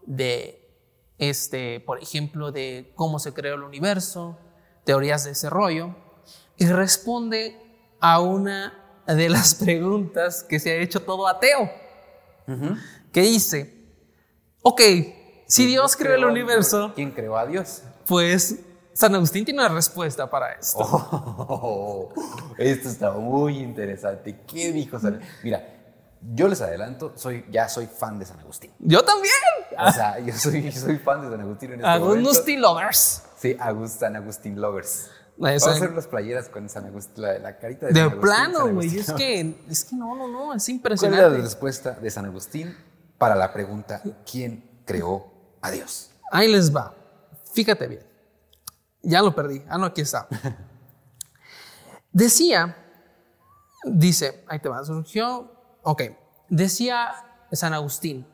[0.07, 0.69] de,
[1.19, 4.39] este, por ejemplo, de cómo se creó el universo,
[4.85, 5.95] teorías de ese rollo,
[6.57, 7.61] y responde
[8.01, 11.71] a una de las preguntas que se ha hecho todo ateo.
[13.13, 13.75] Que dice,
[14.63, 14.81] ok,
[15.47, 17.83] si Dios creó el universo, ¿Quién creó a Dios?
[18.07, 18.61] pues
[18.93, 20.79] San Agustín tiene una respuesta para esto.
[21.49, 22.09] Oh,
[22.59, 24.41] esto está muy interesante.
[24.47, 25.76] ¿Qué dijo San Mira,
[26.35, 28.73] yo les adelanto, soy, ya soy fan de San Agustín.
[28.79, 29.33] Yo también.
[29.79, 32.29] O sea, yo soy, soy fan de San Agustín en este momento.
[32.31, 33.23] Agustín Lovers.
[33.39, 35.11] Sí, Agust- San Agustín Lovers.
[35.39, 38.21] Vamos a hacer unas playeras con San Agustín, la, la carita de, De San Agustín,
[38.23, 38.99] plano, San güey.
[38.99, 41.39] Es que, es que no, no, no, es ¿Cuál es la impresionante.
[41.43, 42.77] respuesta de San Agustín
[43.19, 46.11] para la pregunta ¿Quién creó a Dios?
[46.33, 46.95] Ahí les va.
[47.53, 48.07] Fíjate bien.
[49.03, 49.63] Ya lo perdí.
[49.69, 50.27] Ah, no, aquí está.
[52.13, 52.77] Decía,
[53.85, 55.53] dice, ahí te va, surgió,
[55.87, 56.03] ok,
[56.49, 57.13] decía
[57.53, 58.27] San Agustín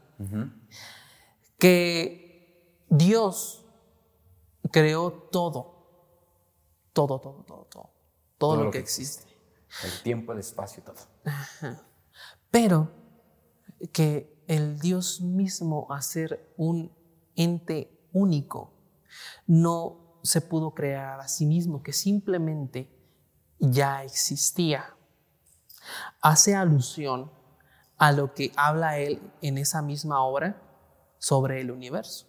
[1.58, 3.64] que Dios
[4.70, 5.60] creó todo,
[6.94, 7.90] todo, todo, todo, todo,
[8.38, 9.26] todo, lo, que existe.
[9.84, 10.96] El tiempo, el espacio, todo.
[12.50, 12.90] Pero
[13.92, 16.90] que el Dios mismo, a ser un
[17.36, 18.72] ente único,
[19.46, 22.90] no se pudo crear a sí mismo, que simplemente
[23.58, 24.96] ya existía.
[26.22, 27.41] Hace alusión
[28.02, 30.60] a lo que habla él en esa misma obra
[31.18, 32.26] sobre el universo.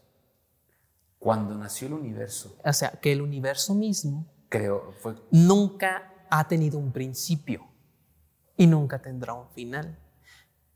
[1.17, 6.77] Cuando nació el universo, O sea, que el universo mismo creó, fue nunca ha tenido
[6.77, 7.65] un principio
[8.55, 9.97] y nunca tendrá un final.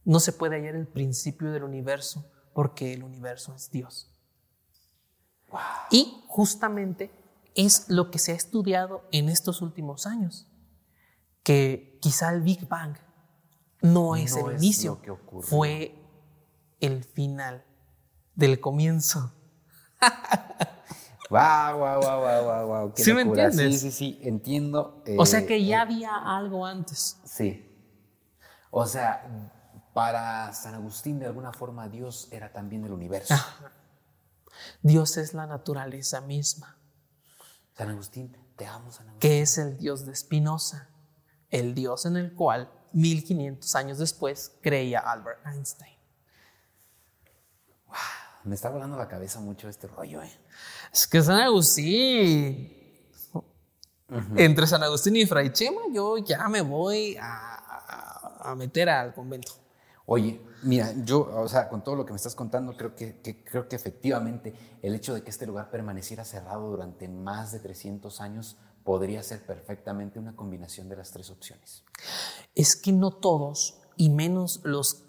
[0.04, 2.26] No se puede hallar el principio del universo
[2.56, 4.12] porque el universo es Dios.
[5.92, 7.12] Y justamente
[7.54, 10.48] es lo que se ha estudiado en estos últimos años,
[11.44, 12.98] que quizá el Big Bang
[13.94, 15.02] no es No el es inicio,
[15.42, 15.96] fue
[16.80, 17.66] el final
[18.36, 19.34] del comienzo.
[21.30, 23.82] Wow, wow, wow, wow, wow, ¿Sí me entiendes?
[23.82, 25.04] Sí, sí, sí, entiendo.
[25.18, 27.18] O eh, sea que ya eh, había algo antes.
[27.26, 27.64] sí.
[28.70, 29.26] O sea,
[29.94, 33.34] para San Agustín, de alguna forma, Dios era también el universo.
[34.82, 36.78] Dios es la naturaleza misma.
[37.76, 39.20] San Agustín, te amo, San Agustín.
[39.20, 40.90] que es el Dios de Spinoza,
[41.50, 45.96] el Dios en el cual 1500 años después creía Albert Einstein.
[48.44, 50.32] Me está volando la cabeza mucho este rollo, ¿eh?
[50.94, 52.74] Es que San Agustín,
[54.38, 59.14] entre San Agustín y Fray Chema, yo ya me voy a, a- a meter al
[59.14, 59.52] convento.
[60.06, 63.44] Oye, mira, yo, o sea, con todo lo que me estás contando, creo que, que-
[63.44, 68.22] creo que efectivamente el hecho de que este lugar permaneciera cerrado durante más de 300
[68.22, 68.56] años
[68.88, 71.84] podría ser perfectamente una combinación de las tres opciones.
[72.56, 75.04] Es que no todos, y menos los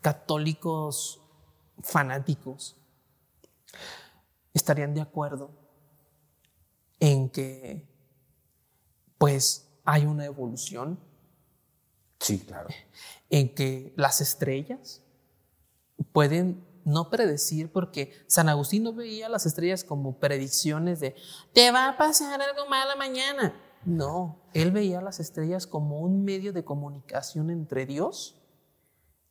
[0.00, 1.20] católicos
[1.82, 2.76] fanáticos,
[4.52, 5.50] estarían de acuerdo
[7.00, 7.84] en que
[9.18, 11.00] pues hay una evolución,
[12.20, 12.68] Sí, claro.
[13.30, 15.02] en que las estrellas
[16.12, 21.14] pueden no predecir porque San Agustín no veía las estrellas como predicciones de
[21.52, 23.54] te va a pasar algo malo mañana.
[23.84, 28.36] No, él veía las estrellas como un medio de comunicación entre Dios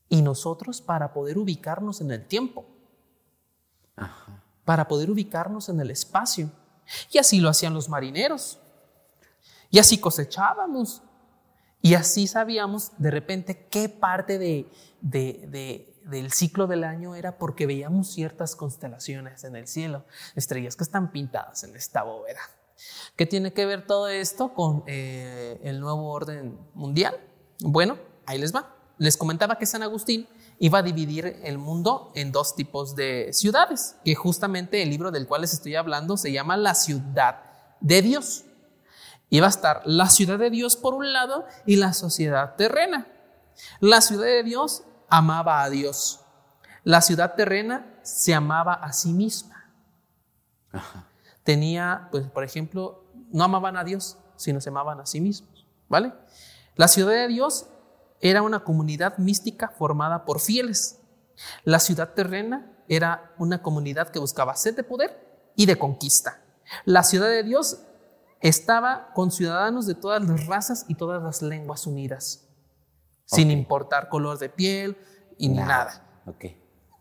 [0.09, 2.65] y nosotros para poder ubicarnos en el tiempo,
[4.65, 6.51] para poder ubicarnos en el espacio.
[7.11, 8.59] Y así lo hacían los marineros.
[9.69, 11.01] Y así cosechábamos.
[11.81, 14.69] Y así sabíamos de repente qué parte de,
[15.01, 20.75] de- de- del ciclo del año era porque veíamos ciertas constelaciones en el cielo, estrellas
[20.75, 22.41] que están pintadas en esta bóveda.
[23.15, 27.19] ¿Qué tiene que ver todo esto con eh, el nuevo orden mundial?
[27.59, 28.75] Bueno, ahí les va.
[28.97, 30.27] Les comentaba que San Agustín
[30.59, 35.27] iba a dividir el mundo en dos tipos de ciudades, que justamente el libro del
[35.27, 37.41] cual les estoy hablando se llama La ciudad
[37.79, 38.45] de Dios.
[39.29, 43.07] Iba a estar la ciudad de Dios por un lado y la sociedad terrena.
[43.79, 46.21] La ciudad de Dios amaba a Dios.
[46.83, 49.71] La ciudad terrena se amaba a sí misma.
[51.43, 55.65] Tenía, pues, por ejemplo, no amaban a Dios, sino se amaban a sí mismos.
[55.87, 56.13] ¿Vale?
[56.75, 57.67] La ciudad de Dios
[58.19, 60.99] era una comunidad mística formada por fieles.
[61.63, 66.41] La ciudad terrena era una comunidad que buscaba sed de poder y de conquista.
[66.85, 67.79] La ciudad de Dios
[68.39, 72.42] estaba con ciudadanos de todas las razas y todas las lenguas unidas,
[73.25, 74.97] sin importar color de piel
[75.37, 76.23] y ni nada.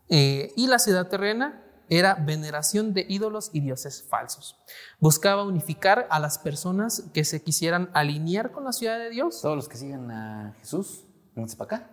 [0.09, 4.57] Eh, y la ciudad terrena era veneración de ídolos y dioses falsos.
[4.99, 9.55] Buscaba unificar a las personas que se quisieran alinear con la ciudad de Dios Todos
[9.55, 11.05] los que sigan a Jesús,
[11.35, 11.89] vénganse para acá.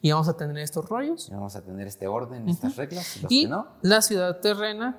[0.00, 1.28] y vamos a tener estos rollos.
[1.28, 3.16] Y vamos a tener este orden, estas reglas.
[3.16, 4.98] y Los Y que no, la ciudad terrena,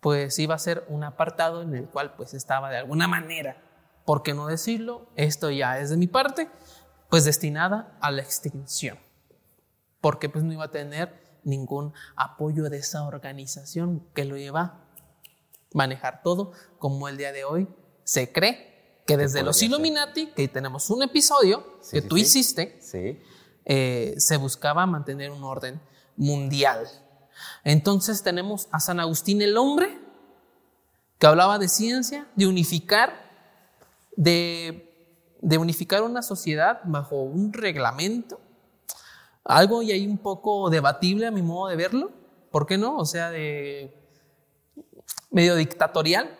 [0.00, 3.62] pues iba a ser un apartado en el cual pues estaba de alguna manera,
[4.04, 6.48] por qué no decirlo, esto ya es de mi parte,
[7.08, 8.98] pues destinada a la extinción,
[10.00, 14.80] porque pues no iba a tener ningún apoyo de esa organización que lo iba a
[15.72, 17.68] manejar todo, como el día de hoy
[18.04, 18.76] se cree
[19.06, 22.80] que desde los Illuminati, que tenemos un episodio que tú hiciste,
[23.64, 25.80] eh, se buscaba mantener un orden
[26.16, 26.88] mundial.
[27.62, 30.00] Entonces tenemos a San Agustín el hombre,
[31.18, 33.30] que hablaba de ciencia, de unificar,
[34.16, 34.85] de,
[35.40, 38.40] de unificar una sociedad bajo un reglamento,
[39.44, 42.10] algo y ahí un poco debatible a mi modo de verlo,
[42.50, 42.96] ¿por qué no?
[42.96, 43.94] O sea, de
[45.30, 46.36] medio dictatorial.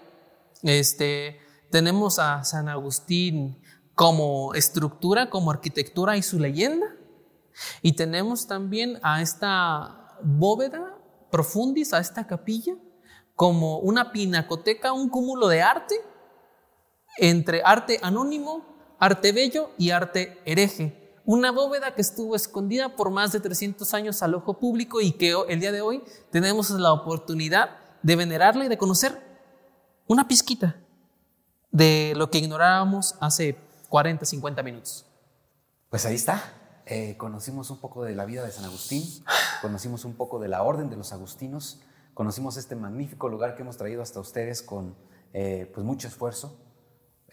[0.62, 1.38] Este,
[1.70, 3.62] tenemos a San Agustín
[3.94, 6.86] como estructura, como arquitectura y su leyenda.
[7.82, 10.98] Y tenemos también a esta bóveda
[11.30, 12.74] profundis, a esta capilla,
[13.34, 15.96] como una pinacoteca, un cúmulo de arte
[17.18, 21.20] entre arte anónimo, arte bello y arte hereje.
[21.24, 25.34] Una bóveda que estuvo escondida por más de 300 años al ojo público y que
[25.48, 27.70] el día de hoy tenemos la oportunidad
[28.02, 29.20] de venerarla y de conocer
[30.06, 30.76] una pizquita
[31.72, 33.56] de lo que ignorábamos hace
[33.88, 35.04] 40, 50 minutos.
[35.90, 36.42] Pues ahí está.
[36.86, 39.02] Eh, conocimos un poco de la vida de San Agustín,
[39.60, 41.80] conocimos un poco de la orden de los agustinos,
[42.14, 44.94] conocimos este magnífico lugar que hemos traído hasta ustedes con
[45.32, 46.56] eh, pues mucho esfuerzo,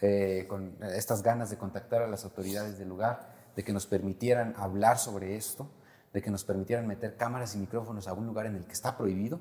[0.00, 4.54] eh, con estas ganas de contactar a las autoridades del lugar, de que nos permitieran
[4.56, 5.70] hablar sobre esto,
[6.12, 8.96] de que nos permitieran meter cámaras y micrófonos a un lugar en el que está
[8.96, 9.40] prohibido,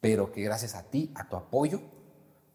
[0.00, 1.80] pero que gracias a ti, a tu apoyo,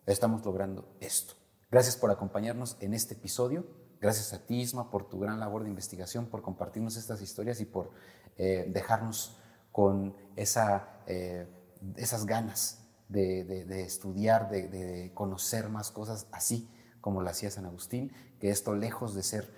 [0.05, 1.33] estamos logrando esto.
[1.71, 3.65] Gracias por acompañarnos en este episodio.
[4.01, 7.65] Gracias a ti, Isma, por tu gran labor de investigación, por compartirnos estas historias y
[7.65, 7.91] por
[8.37, 9.39] eh, dejarnos
[9.71, 11.47] con esa, eh,
[11.95, 16.69] esas ganas de, estudiar, de, de, conocer más cosas, así
[17.01, 19.53] como lo hacía San Agustín, que esto lejos de ser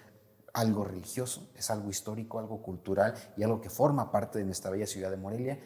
[0.54, 4.88] algo religioso, es algo histórico, algo cultural y algo que forma parte de nuestra bella
[4.88, 5.60] ciudad de Morelia.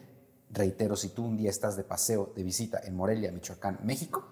[0.50, 4.24] Reitero, si tú un día estás de paseo, de visita en Morelia, Michoacán, México,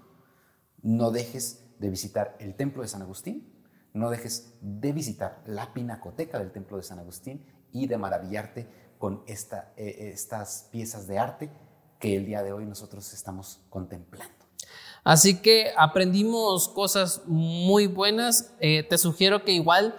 [0.82, 3.52] no dejes de visitar el templo de San Agustín,
[3.92, 8.68] no dejes de visitar la pinacoteca del templo de San Agustín y de maravillarte
[8.98, 11.50] con eh, estas piezas de arte
[11.98, 14.44] que el día de hoy nosotros estamos contemplando.
[15.04, 18.54] Así que aprendimos cosas muy buenas.
[18.58, 19.94] Eh, te sugiero que igual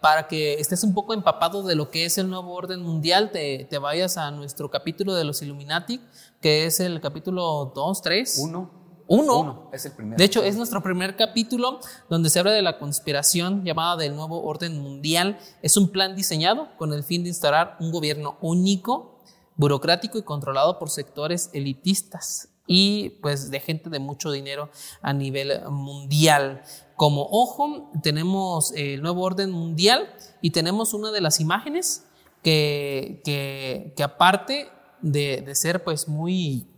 [0.00, 3.66] para que estés un poco empapado de lo que es el nuevo orden mundial, te,
[3.68, 6.00] te vayas a nuestro capítulo de los Illuminati,
[6.40, 8.38] que es el capítulo 2, 3.
[8.42, 8.70] 1.
[9.06, 9.68] Uno.
[9.70, 10.16] es el primero.
[10.16, 14.42] De hecho, es nuestro primer capítulo donde se habla de la conspiración llamada del nuevo
[14.42, 15.38] orden mundial.
[15.60, 19.20] Es un plan diseñado con el fin de instaurar un gobierno único,
[19.56, 24.70] burocrático y controlado por sectores elitistas y pues de gente de mucho dinero
[25.02, 26.62] a nivel mundial.
[26.96, 32.06] Como ojo, tenemos el nuevo orden mundial y tenemos una de las imágenes
[32.42, 34.68] que, que, aparte
[35.00, 36.68] de, de, ser pues muy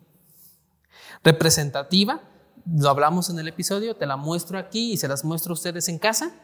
[1.23, 2.23] representativa,
[2.65, 5.89] lo hablamos en el episodio, te la muestro aquí y se las muestro a ustedes
[5.89, 6.35] en casa,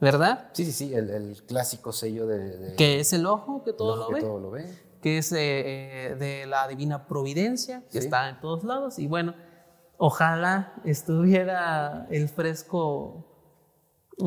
[0.00, 0.50] ¿verdad?
[0.52, 4.14] Sí, sí, sí, el, clásico sello de, Que es el ojo que todo, lo, que
[4.14, 4.66] ve, todo lo ve.
[5.04, 8.98] Que es eh, de la divina providencia, que está en todos lados.
[8.98, 9.34] Y bueno,
[9.96, 13.24] Ojalá estuviera el fresco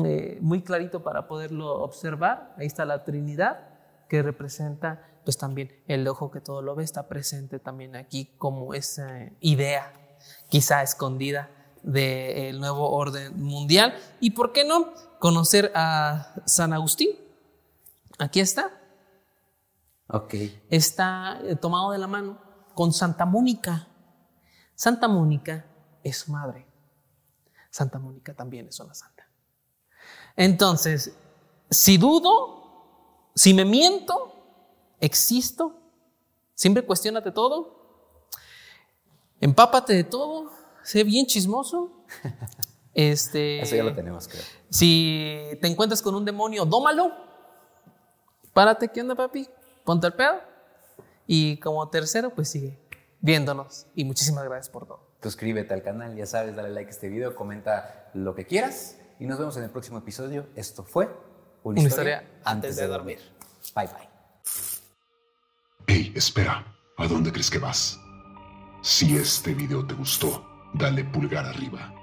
[0.04, 2.54] eh, muy clarito para poderlo observar.
[2.56, 3.68] Ahí está la Trinidad
[4.08, 8.72] que representa pues también el ojo que todo lo ve está presente también aquí como
[8.72, 9.92] esa idea
[10.48, 11.50] quizá escondida
[11.82, 13.94] del nuevo orden mundial.
[14.20, 17.10] ¿Y por qué no conocer a San Agustín?
[18.18, 18.77] Aquí está.
[20.08, 20.34] Ok.
[20.70, 22.40] Está eh, tomado de la mano
[22.74, 23.88] con Santa Mónica.
[24.74, 25.66] Santa Mónica
[26.02, 26.66] es su madre.
[27.70, 29.28] Santa Mónica también es una santa.
[30.36, 31.14] Entonces,
[31.70, 34.32] si dudo, si me miento,
[35.00, 35.78] existo,
[36.54, 38.30] siempre cuestionate todo,
[39.40, 40.50] empápate de todo,
[40.82, 42.04] sé bien chismoso.
[42.94, 44.42] Este, Eso ya lo tenemos, creo.
[44.70, 47.12] Si te encuentras con un demonio, dómalo.
[48.52, 49.48] Párate, ¿qué onda, papi?
[49.88, 50.38] Ponte el pedo.
[51.26, 52.78] Y como tercero, pues sigue
[53.22, 55.00] viéndonos y muchísimas gracias por todo.
[55.22, 59.24] Suscríbete al canal, ya sabes, dale like a este video, comenta lo que quieras y
[59.24, 60.46] nos vemos en el próximo episodio.
[60.56, 61.08] Esto fue
[61.62, 63.18] Una, historia, antes de dormir.
[63.74, 64.08] Bye bye.
[65.86, 66.66] Hey, espera,
[66.98, 67.98] ¿a dónde crees que vas?
[68.82, 71.94] Si este video te gustó, dale pulgar arriba.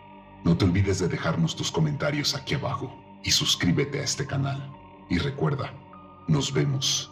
[0.43, 2.91] No te olvides de dejarnos tus comentarios aquí abajo
[3.23, 4.73] y suscríbete a este canal.
[5.07, 5.71] Y recuerda,
[6.27, 7.11] nos vemos